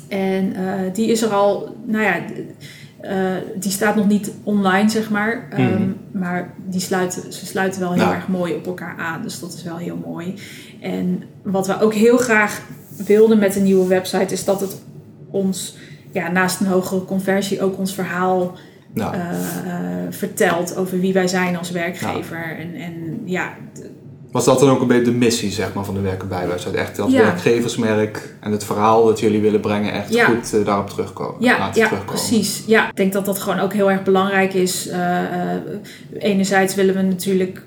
En 0.07 0.53
die 0.93 1.07
is 1.11 1.21
er 1.21 1.29
al, 1.29 1.75
nou 1.85 2.03
ja, 2.03 2.15
eh, 3.09 3.15
die 3.59 3.71
staat 3.71 3.95
nog 3.95 4.07
niet 4.07 4.31
online, 4.43 4.89
zeg 4.89 5.09
maar. 5.09 5.47
Ehm, 5.49 5.61
Mhm. 5.73 5.91
Maar 6.11 6.53
die 6.65 6.81
sluiten, 6.81 7.33
ze 7.33 7.45
sluiten 7.45 7.79
wel 7.81 7.93
heel 7.93 8.11
erg 8.13 8.27
mooi 8.27 8.53
op 8.53 8.65
elkaar 8.65 8.95
aan. 8.97 9.21
Dus 9.21 9.39
dat 9.39 9.53
is 9.53 9.63
wel 9.63 9.77
heel 9.77 9.99
mooi. 10.05 10.33
En 10.81 11.23
wat 11.41 11.67
we 11.67 11.81
ook 11.81 11.93
heel 11.93 12.17
graag 12.17 12.61
wilden 13.05 13.39
met 13.39 13.53
de 13.53 13.59
nieuwe 13.59 13.87
website 13.87 14.33
is 14.33 14.45
dat 14.45 14.61
het 14.61 14.81
ons, 15.29 15.77
ja, 16.11 16.31
naast 16.31 16.59
een 16.59 16.67
hogere 16.67 17.05
conversie, 17.05 17.61
ook 17.61 17.77
ons 17.77 17.93
verhaal 17.93 18.57
nou, 18.93 19.15
eh, 19.15 19.21
eh, 19.29 20.07
vertelt 20.09 20.75
over 20.75 20.99
wie 20.99 21.13
wij 21.13 21.27
zijn 21.27 21.57
als 21.57 21.71
werkgever. 21.71 22.57
En, 22.59 22.73
en 22.75 23.21
ja, 23.25 23.53
Was 24.35 24.45
dat 24.45 24.59
dan 24.59 24.69
ook 24.69 24.81
een 24.81 24.87
beetje 24.87 25.03
de 25.03 25.11
missie 25.11 25.51
zeg 25.51 25.73
maar, 25.73 25.85
van 25.85 25.93
de 25.93 25.99
Werken 25.99 26.27
bij 26.27 26.47
website? 26.47 26.77
Echt 26.77 26.99
als 26.99 27.11
Ja. 27.11 27.21
werkgeversmerk 27.21 28.35
en 28.39 28.51
het 28.51 28.63
verhaal 28.63 29.05
dat 29.05 29.19
jullie 29.19 29.41
willen 29.41 29.59
brengen, 29.59 29.93
echt 29.93 30.13
Ja. 30.13 30.25
goed 30.25 30.53
eh, 30.53 30.65
daarop 30.65 30.89
terugkomen. 30.89 31.35
Ja, 31.39 31.57
ja 31.57 31.71
terugkomen. 31.71 32.05
precies. 32.05 32.63
Ja, 32.67 32.89
ik 32.89 32.95
denk 32.95 33.13
dat 33.13 33.25
dat 33.25 33.39
gewoon 33.39 33.59
ook 33.59 33.73
heel 33.73 33.91
erg 33.91 34.03
belangrijk 34.03 34.53
is. 34.53 34.87
Eh, 34.87 35.19
eh, 35.23 35.59
enerzijds 36.17 36.75
willen 36.75 36.95
we 36.95 37.01
natuurlijk 37.01 37.61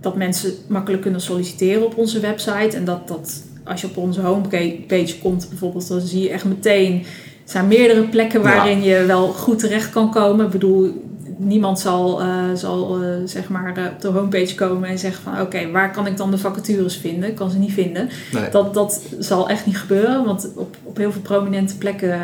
dat 0.00 0.16
mensen 0.16 0.52
makkelijk 0.68 1.02
kunnen 1.02 1.20
solliciteren 1.20 1.84
op 1.84 1.96
onze 1.96 2.20
website. 2.20 2.76
En 2.76 2.84
dat, 2.84 3.08
dat 3.08 3.42
als 3.64 3.80
je 3.80 3.86
op 3.86 3.96
onze 3.96 4.20
homepage 4.20 5.18
komt 5.22 5.48
bijvoorbeeld, 5.48 5.88
dan 5.88 6.00
zie 6.00 6.22
je 6.22 6.30
echt 6.30 6.44
meteen... 6.44 6.98
Er 7.44 7.56
zijn 7.56 7.68
meerdere 7.68 8.02
plekken 8.02 8.42
waarin 8.42 8.82
je 8.82 9.04
wel 9.06 9.26
goed 9.28 9.58
terecht 9.58 9.90
kan 9.90 10.10
komen. 10.10 10.44
Ik 10.44 10.50
bedoel, 10.50 11.09
niemand 11.42 11.78
zal, 11.80 12.20
eh, 12.20 12.44
zal 12.54 13.02
eh, 13.02 13.08
zeg 13.24 13.48
maar 13.48 13.76
eh, 13.76 13.84
op 13.92 14.00
de 14.00 14.08
homepage 14.08 14.54
komen 14.54 14.88
en 14.88 14.98
zeggen 14.98 15.22
van... 15.22 15.40
Oké, 15.40 15.70
waar 15.70 15.92
kan 15.92 16.06
ik 16.06 16.16
dan 16.16 16.30
de 16.30 16.38
vacatures 16.38 16.96
vinden? 16.96 17.28
Ik 17.28 17.34
kan 17.34 17.50
ze 17.50 17.58
niet 17.58 17.72
vinden. 17.72 18.08
Nee. 18.32 18.48
Dat, 18.50 18.74
dat 18.74 19.02
zal 19.18 19.48
echt 19.48 19.66
niet 19.66 19.78
gebeuren, 19.78 20.24
want 20.24 20.50
op, 20.56 20.76
op 20.82 20.96
heel 20.96 21.12
veel 21.12 21.20
prominente 21.20 21.76
plekken 21.78 22.18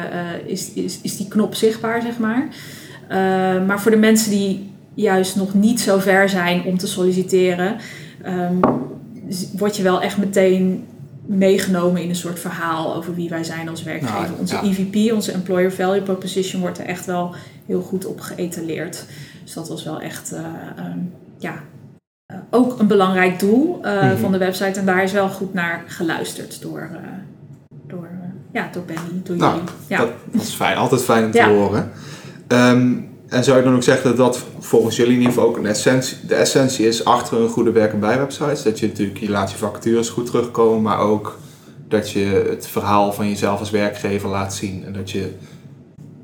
is, 0.46 0.73
is, 0.73 0.99
is 1.02 1.16
die 1.16 1.28
knop 1.28 1.54
zichtbaar, 1.54 2.02
zeg 2.02 2.18
maar. 2.18 2.49
Maar 3.66 3.80
voor 3.80 3.90
de 3.90 3.96
mensen 3.96 4.30
die 4.30 4.70
juist 4.94 5.37
nog 5.37 5.54
niet 5.54 5.80
zo 5.80 5.99
ver 5.99 6.28
zijn 6.28 6.64
om 6.64 6.78
te 6.78 6.87
solliciteren, 6.87 7.76
z- 9.28 9.44
word 9.58 9.76
je 9.76 9.82
wel 9.82 10.02
echt 10.02 10.16
meteen 10.18 10.85
meegenomen 11.26 12.02
in 12.02 12.09
een 12.09 12.16
soort 12.16 12.38
verhaal 12.40 12.95
over 12.95 13.14
wie 13.14 13.28
wij 13.28 13.45
zijn 13.45 13.68
als 13.68 13.83
werkgever. 13.83 14.21
Nou, 14.21 14.33
onze 14.38 14.54
ja. 14.54 14.62
EVP, 14.62 15.12
onze 15.12 15.33
Employer 15.33 15.73
Value 15.73 16.02
Proposition, 16.02 16.61
wordt 16.61 16.78
er 16.78 16.85
echt 16.87 17.06
wel 17.06 17.35
heel 17.66 17.80
goed 17.80 18.06
op 18.06 18.21
geëtaleerd. 18.21 19.04
Dus 19.45 19.52
dat 19.54 19.68
was 19.68 19.85
wel 19.85 20.00
echt 20.00 20.33
eh, 20.33 20.40
ehm, 20.76 20.99
ja, 21.38 21.54
eh, 22.26 22.37
ook 22.50 22.78
een 22.78 22.87
belangrijk 22.87 23.38
doel 23.40 23.78
eh, 23.83 24.02
Mhm. 24.02 24.16
van 24.16 24.33
de 24.33 24.38
website. 24.38 24.78
En 24.80 24.87
daar 24.87 25.02
is 25.02 25.12
wel 25.12 25.28
goed 25.28 25.54
naar 25.54 25.83
geluisterd 25.87 26.62
door, 26.62 26.90
door, 27.87 28.09
ja, 28.52 28.68
door 28.73 28.83
Benny, 28.85 29.21
door 29.23 29.37
Nou, 29.37 29.54
jullie. 29.54 29.68
Ja. 29.87 29.99
Dat, 29.99 30.11
dat 30.33 30.42
is 30.42 30.54
fijn, 30.54 30.76
altijd 30.76 31.02
fijn 31.02 31.25
om 31.25 31.30
te 31.30 31.38
Ja. 31.38 31.49
horen. 31.49 31.90
Ehm, 32.47 32.92
en 33.28 33.45
zou 33.45 33.56
je 33.59 33.64
dan 33.64 33.75
ook 33.75 33.83
zeggen 33.83 34.09
dat 34.09 34.16
dat 34.16 34.45
volgens 34.59 34.97
jullie 34.97 35.12
in 35.12 35.18
ieder 35.18 35.33
geval 35.35 35.49
ook 35.49 35.56
een 35.56 35.66
essentie, 35.66 36.16
de 36.26 36.35
essentie 36.35 36.87
is 36.87 37.04
achter 37.04 37.40
een 37.40 37.49
goede 37.49 37.71
werken 37.73 38.00
bij 38.00 38.18
website? 38.18 38.62
Dat 38.64 38.78
je 38.78 38.87
natuurlijk, 38.87 39.18
je 39.18 39.30
laat 39.30 39.50
je 39.50 39.56
vacatures 39.56 40.09
goed 40.09 40.26
terugkomen, 40.26 40.83
maar 40.83 40.99
ook 40.99 41.38
dat 41.88 42.11
je 42.11 42.45
het 42.49 42.66
verhaal 42.66 43.12
van 43.12 43.28
jezelf 43.28 43.59
als 43.59 43.71
werkgever 43.71 44.28
laat 44.28 44.54
zien. 44.54 44.85
En 44.87 44.92
dat 44.92 45.11
je 45.11 45.33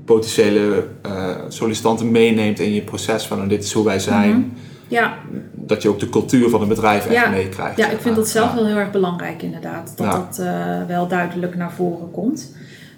potentiële 0.04 0.86
eh, 1.02 1.28
sollicitanten 1.48 2.10
meeneemt 2.10 2.58
in 2.58 2.72
je 2.74 2.82
proces 2.82 3.26
van 3.26 3.42
oh, 3.42 3.48
dit 3.48 3.64
is 3.64 3.72
hoe 3.72 3.84
wij 3.84 3.98
zijn. 3.98 4.30
Mhm. 4.30 4.40
ja, 4.88 5.14
Dat 5.54 5.82
je 5.82 5.88
ook 5.88 5.98
de 6.00 6.08
cultuur 6.08 6.48
van 6.50 6.60
het 6.60 6.68
bedrijf 6.68 7.04
echt 7.06 7.14
Ja. 7.14 7.30
meekrijgt. 7.30 7.76
ja, 7.76 7.88
ik 7.90 8.00
vind 8.00 8.16
dat 8.16 8.28
zelf 8.28 8.48
Ja. 8.48 8.54
wel 8.54 8.66
heel 8.66 8.76
erg 8.76 8.90
belangrijk 8.90 9.42
inderdaad. 9.42 9.92
Dat 9.96 10.06
Ja. 10.06 10.12
dat 10.12 10.38
eh, 10.38 10.86
wel 10.88 11.08
duidelijk 11.08 11.56
naar 11.56 11.72
voren 11.72 12.10
komt. 12.10 12.52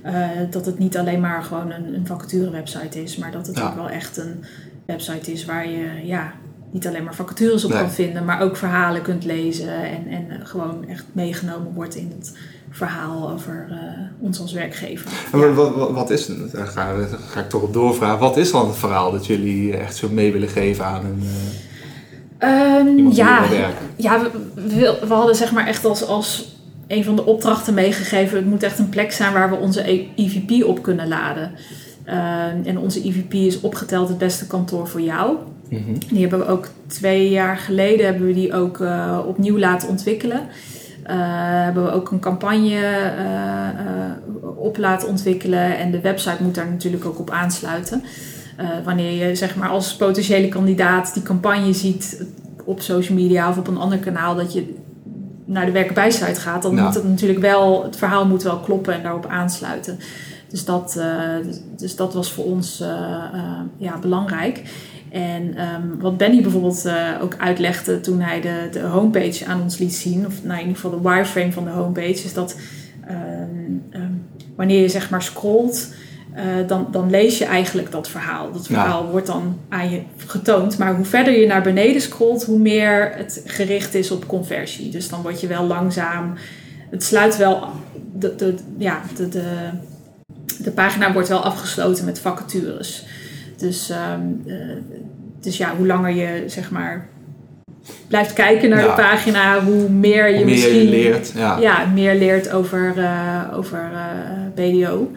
Eh, 0.05 0.13
dat 0.51 0.67
het 0.67 0.79
niet 0.79 0.97
alleen 0.99 1.21
maar 1.21 1.43
gewoon 1.43 1.71
een, 1.71 1.95
een 1.95 2.07
vacaturewebsite 2.07 3.03
is, 3.03 3.17
maar 3.17 3.31
dat 3.33 3.47
het 3.47 3.57
Ja. 3.59 3.67
ook 3.69 3.75
wel 3.75 3.89
echt 3.89 4.17
een 4.17 4.45
website 4.87 5.33
is 5.33 5.45
waar 5.45 5.69
je 5.69 5.87
ja, 6.05 6.33
niet 6.71 6.87
alleen 6.87 7.05
maar 7.05 7.15
vacatures 7.15 7.65
op 7.65 7.71
Nee. 7.71 7.81
kan 7.81 7.91
vinden, 7.91 8.25
maar 8.25 8.41
ook 8.41 8.57
verhalen 8.57 9.03
kunt 9.03 9.25
lezen 9.25 9.69
en, 9.85 10.07
en 10.09 10.47
gewoon 10.47 10.89
echt 10.89 11.05
meegenomen 11.13 11.73
wordt 11.75 11.95
in 11.95 12.13
het 12.19 12.37
verhaal 12.71 13.31
over 13.31 13.67
eh, 13.71 13.77
ons 14.21 14.41
als 14.41 14.53
werkgever. 14.53 15.11
Ja. 15.33 15.53
wat, 15.53 15.75
wat, 15.75 15.91
wat 15.91 16.11
is 16.11 16.27
het? 16.29 16.53
Daar 16.53 16.67
ga, 16.67 16.97
daar 16.97 17.09
ga 17.31 17.41
ik 17.41 17.49
toch 17.49 17.63
op 17.63 17.73
doorvragen. 17.73 18.19
Wat 18.19 18.37
is 18.37 18.51
dan 18.51 18.67
het 18.67 18.77
verhaal 18.77 19.13
dat 19.13 19.27
jullie 19.27 19.77
echt 19.77 19.97
zo 19.97 20.09
mee 20.09 20.33
willen 20.33 20.49
geven 20.49 20.85
aan 20.85 21.05
een, 21.05 21.23
die 22.97 23.15
ja, 23.15 23.45
ja 23.97 24.21
we, 24.21 24.31
we, 24.55 24.99
we 25.09 25.15
hadden 25.15 25.37
zeg 25.37 25.53
maar 25.53 25.67
echt 25.67 25.85
als, 25.85 26.07
als 26.07 26.54
een 26.87 27.05
van 27.05 27.17
de 27.17 27.25
opdrachten 27.25 27.75
meegegeven. 27.75 28.37
Het 28.37 28.47
moet 28.47 28.63
echt 28.63 28.79
een 28.79 28.89
plek 28.89 29.13
zijn 29.13 29.33
waar 29.33 29.51
we 29.51 29.57
onze 29.57 29.91
E- 29.91 30.07
EVP 30.17 30.65
op 30.65 30.83
kunnen 30.83 31.09
laden. 31.09 31.51
Ehm, 32.05 32.57
en 32.65 32.79
onze 32.79 33.07
EVP 33.07 33.33
is 33.33 33.61
opgeteld 33.61 34.09
het 34.09 34.19
beste 34.19 34.47
kantoor 34.47 34.89
voor 34.89 35.01
jou. 35.01 35.37
Mhm. 35.69 35.95
Die 36.09 36.21
hebben 36.21 36.39
we 36.39 36.47
ook 36.47 36.69
twee 36.87 37.31
jaar 37.31 37.57
geleden 37.57 38.07
hebben 38.07 38.27
we 38.27 38.35
die 38.35 38.53
ook 38.55 38.81
eh, 38.81 39.19
opnieuw 39.27 39.59
laten 39.59 39.89
ontwikkelen. 39.89 40.41
Eh, 41.03 41.17
hebben 41.65 41.85
we 41.85 41.91
ook 41.91 42.11
een 42.11 42.21
campagne 42.21 42.75
eh, 42.75 43.69
eh, 43.69 44.13
op 44.57 44.77
laten 44.77 45.09
ontwikkelen. 45.09 45.79
En 45.79 45.91
de 45.91 46.01
website 46.01 46.43
moet 46.43 46.55
daar 46.55 46.71
natuurlijk 46.71 47.05
ook 47.05 47.19
op 47.19 47.31
aansluiten. 47.31 48.05
Eh, 48.57 48.67
wanneer 48.85 49.29
je 49.29 49.35
zeg 49.35 49.57
maar 49.57 49.69
als 49.69 49.97
potentiële 49.97 50.49
kandidaat 50.49 51.15
die 51.15 51.23
campagne 51.23 51.73
ziet 51.73 52.27
op 52.65 52.81
social 52.81 53.19
media 53.19 53.49
of 53.49 53.59
op 53.59 53.67
een 53.69 53.77
ander 53.77 53.99
kanaal 53.99 54.35
dat 54.35 54.53
je 54.53 54.75
naar 55.45 55.67
de 55.67 55.73
werkenbijsite 55.73 56.41
gaat, 56.41 56.63
dan 56.63 56.75
moet 56.75 56.95
het 56.95 57.09
natuurlijk 57.09 57.41
wel, 57.41 57.85
het 57.85 57.97
verhaal 57.97 58.27
moet 58.27 58.43
wel 58.43 58.59
kloppen 58.59 58.95
en 58.95 59.03
daarop 59.03 59.27
aansluiten. 59.27 59.99
Dus 60.49 60.65
dat, 60.65 60.97
eh, 60.97 61.47
dus- 61.47 61.61
dus 61.77 61.97
dat 61.97 62.15
was 62.15 62.33
voor 62.33 62.45
ons 62.45 62.81
eh, 62.81 62.89
eh, 63.33 63.61
ja, 63.77 63.99
belangrijk. 63.99 64.63
En 65.11 65.57
ehm, 65.57 65.83
wat 65.99 66.17
Benny 66.17 66.43
bijvoorbeeld 66.43 66.89
ook 67.21 67.37
uitlegde 67.39 68.01
toen 68.01 68.21
hij 68.21 68.41
de, 68.41 68.69
de 68.73 68.81
homepage 68.81 69.47
aan 69.47 69.63
ons 69.63 69.79
liet 69.79 69.95
zien, 69.95 70.27
of 70.27 70.43
nou, 70.43 70.61
in 70.61 70.67
ieder 70.67 70.81
geval 70.81 71.03
de 71.03 71.09
wireframe 71.09 71.53
van 71.53 71.65
de 71.65 71.71
homepage, 71.71 72.25
is 72.25 72.35
dat 72.35 72.57
ehm, 73.07 73.15
ehm, 73.91 74.13
wanneer 74.57 74.81
je 74.81 74.89
zeg 74.89 75.11
maar 75.11 75.23
scrolt, 75.23 75.89
eh, 76.35 76.45
dan, 76.67 76.89
dan 76.91 77.11
lees 77.11 77.39
je 77.39 77.45
eigenlijk 77.45 77.91
dat 77.91 78.09
verhaal. 78.09 78.53
Dat 78.53 78.67
Ja. 78.67 78.75
verhaal 78.83 79.11
wordt 79.11 79.27
dan 79.27 79.59
aan 79.69 79.91
je 79.91 80.01
getoond. 80.27 80.79
Maar 80.79 80.95
hoe 80.95 81.05
verder 81.05 81.39
je 81.41 81.47
naar 81.47 81.63
beneden 81.63 82.01
scrolt, 82.03 82.45
hoe 82.45 82.59
meer 82.59 83.13
het 83.15 83.43
gericht 83.47 83.95
is 83.95 84.11
op 84.11 84.27
conversie. 84.27 84.91
Dus 84.91 85.09
dan 85.09 85.23
word 85.23 85.41
je 85.41 85.47
wel 85.47 85.65
langzaam. 85.65 86.33
Het 86.91 87.03
sluit 87.05 87.37
wel. 87.37 87.69
De, 88.13 88.35
de, 88.35 88.55
ja, 88.79 89.01
de, 89.17 89.29
de, 89.29 89.45
de 90.59 90.71
pagina 90.71 91.13
wordt 91.13 91.29
wel 91.29 91.45
afgesloten 91.45 92.05
met 92.05 92.19
vacatures. 92.19 93.05
Dus, 93.57 93.91
ehm, 93.91 94.21
eh, 94.47 94.55
dus 95.41 95.57
ja, 95.57 95.77
hoe 95.77 95.87
langer 95.87 96.15
je 96.15 96.43
zeg 96.47 96.71
maar 96.71 97.07
blijft 98.09 98.33
kijken 98.33 98.69
naar 98.69 98.81
Ja. 98.85 98.95
de 98.97 99.03
pagina, 99.03 99.61
hoe 99.65 99.89
meer 99.89 100.29
je 100.29 100.35
Hoe 100.37 100.45
meer 100.45 100.55
misschien 100.55 100.79
je 100.83 100.89
leert. 100.89 101.33
Ja. 101.35 101.59
ja, 101.59 101.87
meer 101.87 102.15
leert 102.15 102.51
over, 102.53 102.95
eh, 102.97 103.41
over 103.57 103.91
BDO. 104.55 105.11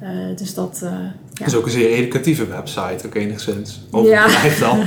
Eh, 0.00 0.08
dus 0.36 0.54
dat, 0.54 0.80
eh, 0.84 0.90
Het 1.34 1.46
is 1.46 1.54
ook 1.54 1.64
een 1.64 1.70
zeer 1.70 1.90
educatieve 1.90 2.46
website, 2.46 3.06
ook 3.06 3.14
enigszins. 3.14 3.80
Of 3.90 4.06
Ja. 4.06 4.26
dan. 4.60 4.84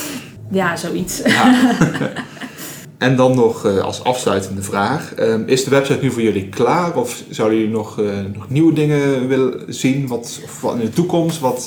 ja, 0.60 0.76
zoiets. 0.76 1.22
Ja. 1.24 1.74
en 2.98 3.16
dan 3.16 3.34
nog 3.34 3.64
eh, 3.66 3.78
als 3.78 4.04
afsluitende 4.04 4.62
vraag. 4.62 5.14
Ehm, 5.14 5.42
is 5.46 5.64
de 5.64 5.70
website 5.70 5.98
nu 6.02 6.10
voor 6.10 6.22
jullie 6.22 6.48
klaar? 6.48 6.96
Of 6.96 7.22
zouden 7.30 7.58
jullie 7.58 7.72
nog, 7.72 8.00
nog 8.34 8.50
nieuwe 8.50 8.72
dingen 8.72 9.28
willen 9.28 9.74
zien? 9.74 10.06
Wat, 10.06 10.40
of 10.44 10.60
wat 10.60 10.74
in 10.74 10.80
de 10.80 10.90
toekomst? 10.90 11.40
Wat, 11.40 11.66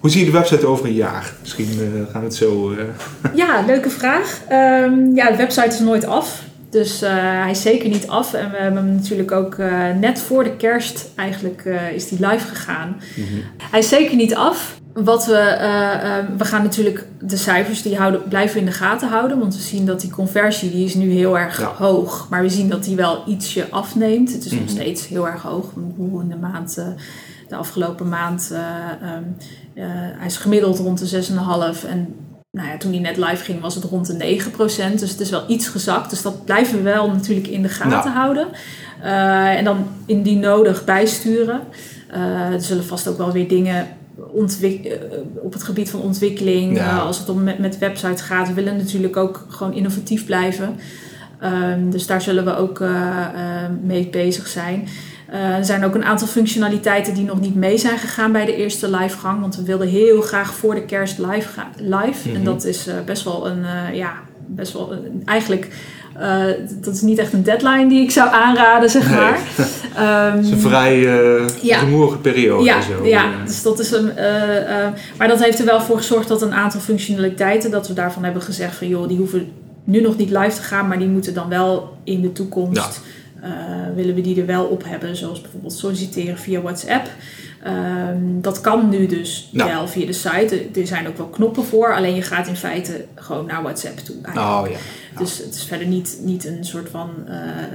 hoe 0.00 0.10
zie 0.10 0.20
je 0.20 0.26
de 0.26 0.38
website 0.38 0.66
over 0.66 0.84
een 0.86 0.94
jaar? 0.94 1.32
Misschien 1.40 1.68
gaan 2.12 2.20
we 2.20 2.26
het 2.26 2.34
zo... 2.34 2.74
Ja, 3.34 3.64
leuke 3.66 3.90
vraag. 3.90 4.40
Ehm, 4.48 5.14
ja, 5.14 5.30
de 5.30 5.36
website 5.36 5.66
is 5.66 5.80
nooit 5.80 6.06
af. 6.06 6.42
Dus 6.76 7.02
eh, 7.02 7.10
hij 7.14 7.50
is 7.50 7.62
zeker 7.62 7.88
niet 7.88 8.08
af. 8.08 8.32
En 8.34 8.50
we 8.50 8.56
hebben 8.56 8.84
hem 8.84 8.94
natuurlijk 8.94 9.32
ook 9.32 9.54
eh, 9.54 9.90
net 10.00 10.20
voor 10.20 10.44
de 10.44 10.56
kerst 10.56 11.08
eigenlijk 11.14 11.64
eh, 11.64 11.92
is 11.92 12.08
die 12.08 12.26
live 12.26 12.46
gegaan. 12.48 12.96
Hij 13.70 13.78
is 13.78 13.88
zeker 13.88 14.16
niet 14.16 14.34
af. 14.34 14.80
Wat 14.92 15.26
we, 15.26 15.56
we 16.36 16.44
gaan 16.44 16.62
natuurlijk 16.62 17.06
de 17.20 17.36
cijfers 17.36 17.82
die 17.82 17.96
houden, 17.96 18.28
blijven 18.28 18.60
in 18.60 18.66
de 18.66 18.72
gaten 18.72 19.08
houden. 19.08 19.38
Want 19.38 19.54
we 19.54 19.60
zien 19.60 19.86
dat 19.86 20.00
die 20.00 20.10
conversie 20.10 20.70
die 20.70 20.84
is 20.84 20.94
nu 20.94 21.10
heel 21.10 21.38
erg 21.38 21.60
Ja. 21.60 21.72
hoog. 21.78 22.26
Maar 22.30 22.42
we 22.42 22.48
zien 22.48 22.68
dat 22.68 22.84
die 22.84 22.96
wel 22.96 23.22
ietsje 23.26 23.66
afneemt. 23.70 24.32
Het 24.32 24.44
is 24.44 24.50
nog 24.52 24.60
Mhm. 24.60 24.68
steeds 24.70 25.08
heel 25.08 25.26
erg 25.28 25.42
hoog. 25.42 25.72
Hoe 25.96 26.22
in 26.22 26.28
de 26.28 26.36
maand, 26.36 26.74
de 27.48 27.56
afgelopen 27.56 28.08
maand, 28.08 28.50
eh, 28.52 28.58
ehm, 29.10 29.22
eh, 29.74 29.84
hij 30.18 30.26
is 30.26 30.36
gemiddeld 30.36 30.78
rond 30.78 30.98
de 30.98 31.06
6,5. 31.06 31.84
En 31.84 32.14
nou 32.56 32.68
ja, 32.68 32.76
toen 32.76 32.90
die 32.90 33.00
net 33.00 33.16
live 33.16 33.44
ging 33.44 33.60
was 33.60 33.74
het 33.74 33.84
rond 33.84 34.06
de 34.06 34.40
9%. 34.94 35.00
Dus 35.00 35.10
het 35.10 35.20
is 35.20 35.30
wel 35.30 35.44
iets 35.48 35.68
gezakt. 35.68 36.10
Dus 36.10 36.22
dat 36.22 36.44
blijven 36.44 36.76
we 36.76 36.82
wel 36.82 37.10
natuurlijk 37.10 37.46
in 37.46 37.62
de 37.62 37.68
gaten 37.68 38.10
Ja. 38.10 38.16
houden. 38.16 38.46
Eh, 39.02 39.56
en 39.58 39.64
dan 39.64 39.86
indien 40.06 40.40
nodig 40.40 40.84
bijsturen. 40.84 41.60
Eh, 42.10 42.20
er 42.52 42.60
zullen 42.62 42.84
vast 42.84 43.08
ook 43.08 43.18
wel 43.18 43.32
weer 43.32 43.48
dingen 43.48 43.86
ontwik- 44.32 44.84
eh, 44.84 44.98
op 45.42 45.52
het 45.52 45.62
gebied 45.62 45.90
van 45.90 46.00
ontwikkeling. 46.00 46.76
Ja. 46.76 46.98
als 46.98 47.18
het 47.18 47.28
om 47.28 47.42
met, 47.42 47.58
met 47.58 47.78
websites 47.78 48.20
gaat. 48.20 48.48
We 48.48 48.54
willen 48.54 48.76
natuurlijk 48.76 49.16
ook 49.16 49.46
gewoon 49.48 49.72
innovatief 49.74 50.24
blijven. 50.26 50.76
Ehm, 51.40 51.90
dus 51.90 52.06
daar 52.06 52.22
zullen 52.22 52.44
we 52.44 52.56
ook 52.56 52.82
mee 53.82 54.08
bezig 54.08 54.46
zijn. 54.46 54.88
Eh, 55.30 55.56
er 55.56 55.64
zijn 55.64 55.84
ook 55.84 55.94
een 55.94 56.04
aantal 56.04 56.26
functionaliteiten 56.26 57.14
die 57.14 57.24
nog 57.24 57.40
niet 57.40 57.54
mee 57.54 57.78
zijn 57.78 57.98
gegaan 57.98 58.32
bij 58.32 58.44
de 58.44 58.56
eerste 58.56 58.90
livegang. 58.90 59.40
Want 59.40 59.56
we 59.56 59.62
wilden 59.62 59.88
heel 59.88 60.20
graag 60.20 60.54
voor 60.54 60.74
de 60.74 60.84
kerst 60.84 61.18
live 61.18 61.48
gaan. 61.48 61.70
Live. 61.76 62.28
Mhm. 62.28 62.36
En 62.36 62.44
dat 62.44 62.64
is 62.64 62.86
eh, 62.86 62.94
best 63.06 63.24
wel 63.24 63.46
een, 63.46 63.64
eh, 63.64 63.94
ja, 63.96 64.12
best 64.46 64.72
wel 64.72 64.92
een- 64.92 65.22
eigenlijk 65.24 65.68
dat 66.80 66.94
is 66.94 67.00
niet 67.00 67.18
echt 67.18 67.32
een 67.32 67.42
deadline 67.42 67.86
die 67.88 68.02
ik 68.02 68.10
zou 68.10 68.30
aanraden, 68.32 68.90
zeg 68.90 69.08
Nee. 69.10 69.18
maar. 69.18 69.38
Ehm, 69.96 70.36
Het 70.36 70.44
is 70.44 70.50
een 70.50 70.58
vrij 70.58 70.98
uh, 70.98 71.48
Ja. 71.62 71.78
rumoerige 71.80 72.18
periode. 72.18 72.64
ja, 72.64 72.80
zo. 72.80 73.04
ja, 73.06 73.24
dus 73.46 73.62
dat 73.62 73.78
is 73.78 73.90
een. 73.90 74.10
maar 75.18 75.28
dat 75.28 75.42
heeft 75.44 75.58
er 75.58 75.64
wel 75.64 75.80
voor 75.80 75.96
gezorgd 75.96 76.28
dat 76.28 76.42
een 76.42 76.54
aantal 76.54 76.80
functionaliteiten, 76.80 77.70
dat 77.70 77.88
we 77.88 77.94
daarvan 77.94 78.24
hebben 78.24 78.42
gezegd 78.42 78.76
van 78.76 78.88
joh, 78.88 79.08
die 79.08 79.16
hoeven 79.16 79.48
nu 79.84 80.00
nog 80.00 80.16
niet 80.16 80.30
live 80.30 80.56
te 80.56 80.62
gaan, 80.62 80.88
maar 80.88 80.98
die 80.98 81.08
moeten 81.08 81.34
dan 81.34 81.48
wel 81.48 81.96
in 82.04 82.20
de 82.20 82.32
toekomst. 82.32 83.00
Willen 83.94 84.14
we 84.14 84.20
die 84.20 84.40
er 84.40 84.46
wel 84.46 84.64
op 84.64 84.84
hebben, 84.86 85.16
zoals 85.16 85.40
bijvoorbeeld 85.40 85.72
solliciteren 85.72 86.38
via 86.38 86.60
WhatsApp. 86.60 87.08
Ehm, 87.62 88.40
dat 88.40 88.60
kan 88.60 88.88
nu 88.88 89.06
dus 89.06 89.48
wel 89.52 89.88
via 89.88 90.06
de 90.06 90.12
site. 90.12 90.66
Er- 90.74 90.86
zijn 90.86 91.08
ook 91.08 91.16
wel 91.16 91.26
knoppen 91.28 91.64
voor, 91.64 91.94
alleen 91.94 92.14
je 92.14 92.22
gaat 92.22 92.46
in 92.46 92.56
feite 92.56 93.04
gewoon 93.14 93.46
naar 93.46 93.62
WhatsApp 93.62 93.98
toe. 93.98 94.16
eigenlijk. 94.22 94.64
Oh 94.66 94.70
ja. 94.70 94.76
Ja. 95.12 95.18
Dus 95.18 95.38
het 95.38 95.54
is 95.54 95.64
verder 95.64 95.86
niet, 95.86 96.18
niet 96.22 96.44
een 96.44 96.64
soort 96.64 96.88
van. 96.90 97.10
eh, 97.26 97.34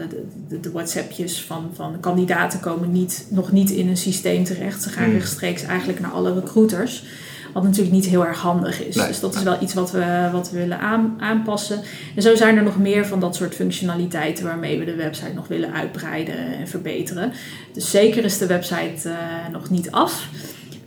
de, 0.10 0.24
de, 0.48 0.60
de 0.60 0.72
WhatsAppjes 0.72 1.42
van, 1.44 1.70
van 1.74 2.00
kandidaten 2.00 2.60
komen 2.60 2.92
niet, 2.92 3.26
nog 3.30 3.52
niet 3.52 3.70
in 3.70 3.88
een 3.90 3.98
systeem 3.98 4.44
terecht. 4.44 4.82
Ze 4.84 4.90
gaan 4.90 5.04
Hmm. 5.04 5.14
rechtstreeks 5.14 5.64
eigenlijk 5.64 6.00
naar 6.00 6.12
alle 6.12 6.34
recruiters. 6.34 7.04
Wat 7.54 7.64
natuurlijk 7.64 7.92
niet 7.92 8.06
heel 8.06 8.26
erg 8.26 8.40
handig 8.40 8.86
is. 8.86 8.96
Nee, 8.96 9.08
dus 9.08 9.20
dat 9.20 9.36
is 9.36 9.44
wel 9.44 9.58
iets 9.62 9.74
wat 9.74 9.92
we, 9.92 10.30
wat 10.32 10.52
we 10.52 10.58
willen 10.58 10.80
aan, 10.80 11.16
aanpassen. 11.20 11.82
En 12.16 12.22
zo 12.22 12.36
zijn 12.36 12.58
er 12.58 12.64
nog 12.64 12.78
meer 12.78 13.06
van 13.06 13.20
dat 13.20 13.36
soort 13.36 13.56
functionaliteiten 13.56 14.46
waarmee 14.46 14.80
we 14.80 14.86
de 14.86 14.96
website 14.96 15.34
nog 15.36 15.48
willen 15.48 15.74
uitbreiden 15.74 16.36
en 16.60 16.68
verbeteren. 16.68 17.32
Dus 17.74 17.90
zeker 17.92 18.24
is 18.24 18.38
de 18.38 18.48
website 18.48 19.10
eh, 19.10 19.14
nog 19.52 19.70
niet 19.70 19.92
af. 19.92 20.28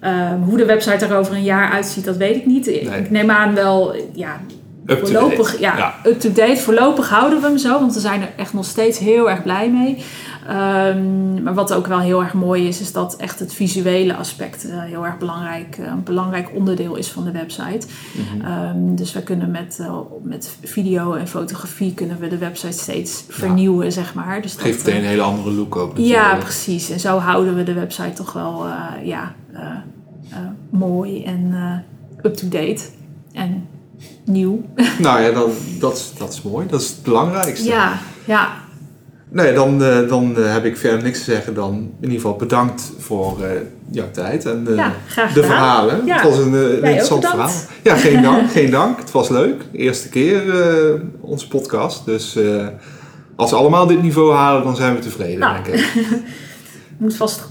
Ehm, 0.01 0.41
hoe 0.41 0.57
de 0.57 0.65
website 0.65 1.05
er 1.07 1.17
over 1.17 1.35
een 1.35 1.43
jaar 1.43 1.71
uitziet, 1.71 2.05
dat 2.05 2.17
weet 2.17 2.37
ik 2.37 2.47
niet. 2.47 2.67
Nee. 2.67 2.81
Ik 2.81 3.11
neem 3.11 3.31
aan 3.31 3.55
wel, 3.55 3.95
ja, 4.13 4.41
Up 4.87 4.99
to 4.99 5.07
voorlopig, 5.07 5.59
ja, 5.59 5.77
Ja. 5.77 5.95
up-to-date. 6.07 6.57
Voorlopig 6.57 7.09
houden 7.09 7.41
we 7.41 7.47
hem 7.47 7.59
zo, 7.59 7.79
want 7.81 7.95
we 7.95 8.01
zijn 8.01 8.21
er 8.21 8.29
echt 8.37 8.53
nog 8.53 8.65
steeds 8.65 8.99
heel 8.99 9.31
erg 9.31 9.43
blij 9.43 9.71
mee. 9.71 10.05
Ehm, 10.49 11.43
maar 11.43 11.55
wat 11.55 11.73
ook 11.73 11.87
wel 11.87 11.99
heel 11.99 12.23
erg 12.23 12.33
mooi 12.35 12.69
is, 12.69 12.81
is 12.81 12.93
dat 12.93 13.17
echt 13.17 13.39
het 13.39 13.55
visuele 13.55 14.17
aspect 14.17 14.69
eh, 14.71 14.81
heel 14.83 15.07
erg 15.07 15.19
belangrijk, 15.19 15.77
eh, 15.79 15.87
een 15.87 16.03
belangrijk 16.03 16.51
onderdeel 16.55 16.97
is 16.97 17.09
van 17.11 17.25
de 17.25 17.31
website. 17.31 17.87
Mhm. 18.13 18.47
Ehm, 18.47 18.95
dus 18.95 19.13
we 19.13 19.23
kunnen 19.23 19.51
met, 19.51 19.79
eh, 19.81 19.97
met 20.23 20.57
video 20.63 21.13
en 21.15 21.29
fotografie 21.29 21.95
kunnen 21.95 22.19
we 22.19 22.29
de 22.29 22.39
website 22.39 22.79
steeds 22.79 23.25
vernieuwen, 23.29 23.93
zeg 23.93 24.15
maar. 24.15 24.43
Dus 24.43 24.55
Geeft 24.55 24.85
meteen 24.85 25.01
een 25.03 25.09
hele 25.09 25.23
andere 25.23 25.51
look 25.53 25.77
ook. 25.77 25.97
ja, 25.99 26.17
natuurlijk. 26.17 26.45
precies. 26.45 26.91
En 26.91 27.01
zo 27.01 27.19
houden 27.19 27.55
we 27.57 27.63
de 27.63 27.73
website 27.75 28.13
toch 28.13 28.33
wel 28.33 28.67
ja, 29.03 29.35
mooi 30.71 31.25
en 31.25 31.55
up-to-date 32.23 32.83
en 33.33 33.67
nieuw. 34.25 34.63
Nou 34.99 35.21
ja, 35.23 35.31
dan, 35.31 35.51
dat, 35.81 35.97
is- 35.97 36.13
dat 36.19 36.33
is 36.33 36.43
mooi. 36.43 36.67
Dat 36.67 36.81
is 36.81 36.89
het 36.89 37.03
belangrijkste. 37.03 37.69
Ja, 37.69 37.99
ja, 38.25 38.49
Nee, 39.35 39.53
dan, 39.53 39.85
eh, 39.85 40.09
dan 40.09 40.37
eh, 40.37 40.53
heb 40.53 40.65
ik 40.65 40.77
verder 40.77 41.03
niks 41.03 41.19
te 41.19 41.31
zeggen 41.31 41.55
dan 41.55 41.75
in 41.75 41.95
ieder 42.01 42.17
geval 42.17 42.37
bedankt 42.37 42.93
voor 42.99 43.45
eh, 43.45 43.51
jouw 43.91 44.11
tijd 44.11 44.47
en 44.47 44.67
ja, 44.77 44.93
graag 45.07 45.33
de 45.33 45.43
verhalen. 45.43 46.07
Ja. 46.07 46.15
Het 46.15 46.23
was 46.23 46.39
een, 46.39 46.75
interessant 46.75 47.27
verhaal. 47.27 47.51
Ja, 47.83 47.97
geen 47.97 48.23
dank, 48.23 48.51
geen 48.59 48.71
dank. 48.71 48.99
Het 48.99 49.11
was 49.11 49.29
leuk. 49.29 49.65
Eerste 49.73 50.09
keer 50.09 50.43
onze 51.21 51.49
podcast. 51.49 52.05
Dus 52.05 52.39
als 53.37 53.51
we 53.51 53.57
allemaal 53.57 53.87
dit 53.87 54.03
niveau 54.03 54.35
halen, 54.35 54.65
dan 54.65 54.77
zijn 54.77 54.95
we 54.95 55.01
tevreden, 55.01 55.39
Nou. 55.39 55.65
denk 55.65 55.77
ik. 55.77 56.07
Moet 56.99 57.17
vast, 57.17 57.47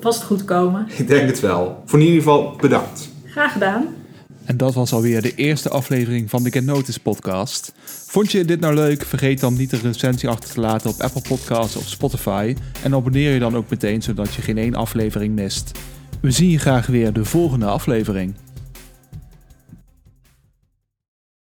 vast 0.00 0.22
goed 0.22 0.44
komen. 0.44 0.88
Ik 0.96 1.08
denk 1.08 1.28
het 1.28 1.40
wel. 1.40 1.82
Voor 1.86 1.98
in 1.98 2.04
ieder 2.04 2.22
geval 2.22 2.56
bedankt. 2.60 3.08
Graag 3.24 3.52
gedaan. 3.52 3.86
En 4.46 4.56
dat 4.56 4.74
was 4.74 4.92
alweer 4.92 5.22
de 5.22 5.34
eerste 5.34 5.68
aflevering 5.68 6.30
van 6.30 6.42
de 6.42 6.52
Get 6.52 6.64
Notice 6.64 7.00
podcast. 7.00 7.72
Vond 8.06 8.32
je 8.32 8.44
dit 8.44 8.60
nou 8.60 8.74
leuk? 8.74 9.04
Vergeet 9.04 9.40
dan 9.40 9.56
niet 9.56 9.72
een 9.72 9.80
recensie 9.80 10.28
achter 10.28 10.50
te 10.50 10.60
laten 10.60 10.90
op 10.90 11.00
Apple 11.00 11.22
Podcasts 11.28 11.76
of 11.76 11.88
Spotify. 11.88 12.54
En 12.82 12.94
abonneer 12.94 13.32
je 13.32 13.38
dan 13.38 13.56
ook 13.56 13.70
meteen, 13.70 14.02
zodat 14.02 14.34
je 14.34 14.42
geen 14.42 14.58
één 14.58 14.74
aflevering 14.74 15.34
mist. 15.34 15.78
We 16.20 16.30
zien 16.30 16.50
je 16.50 16.58
graag 16.58 16.86
weer 16.86 17.12
de 17.12 17.24
volgende 17.24 17.66
aflevering. 17.66 18.34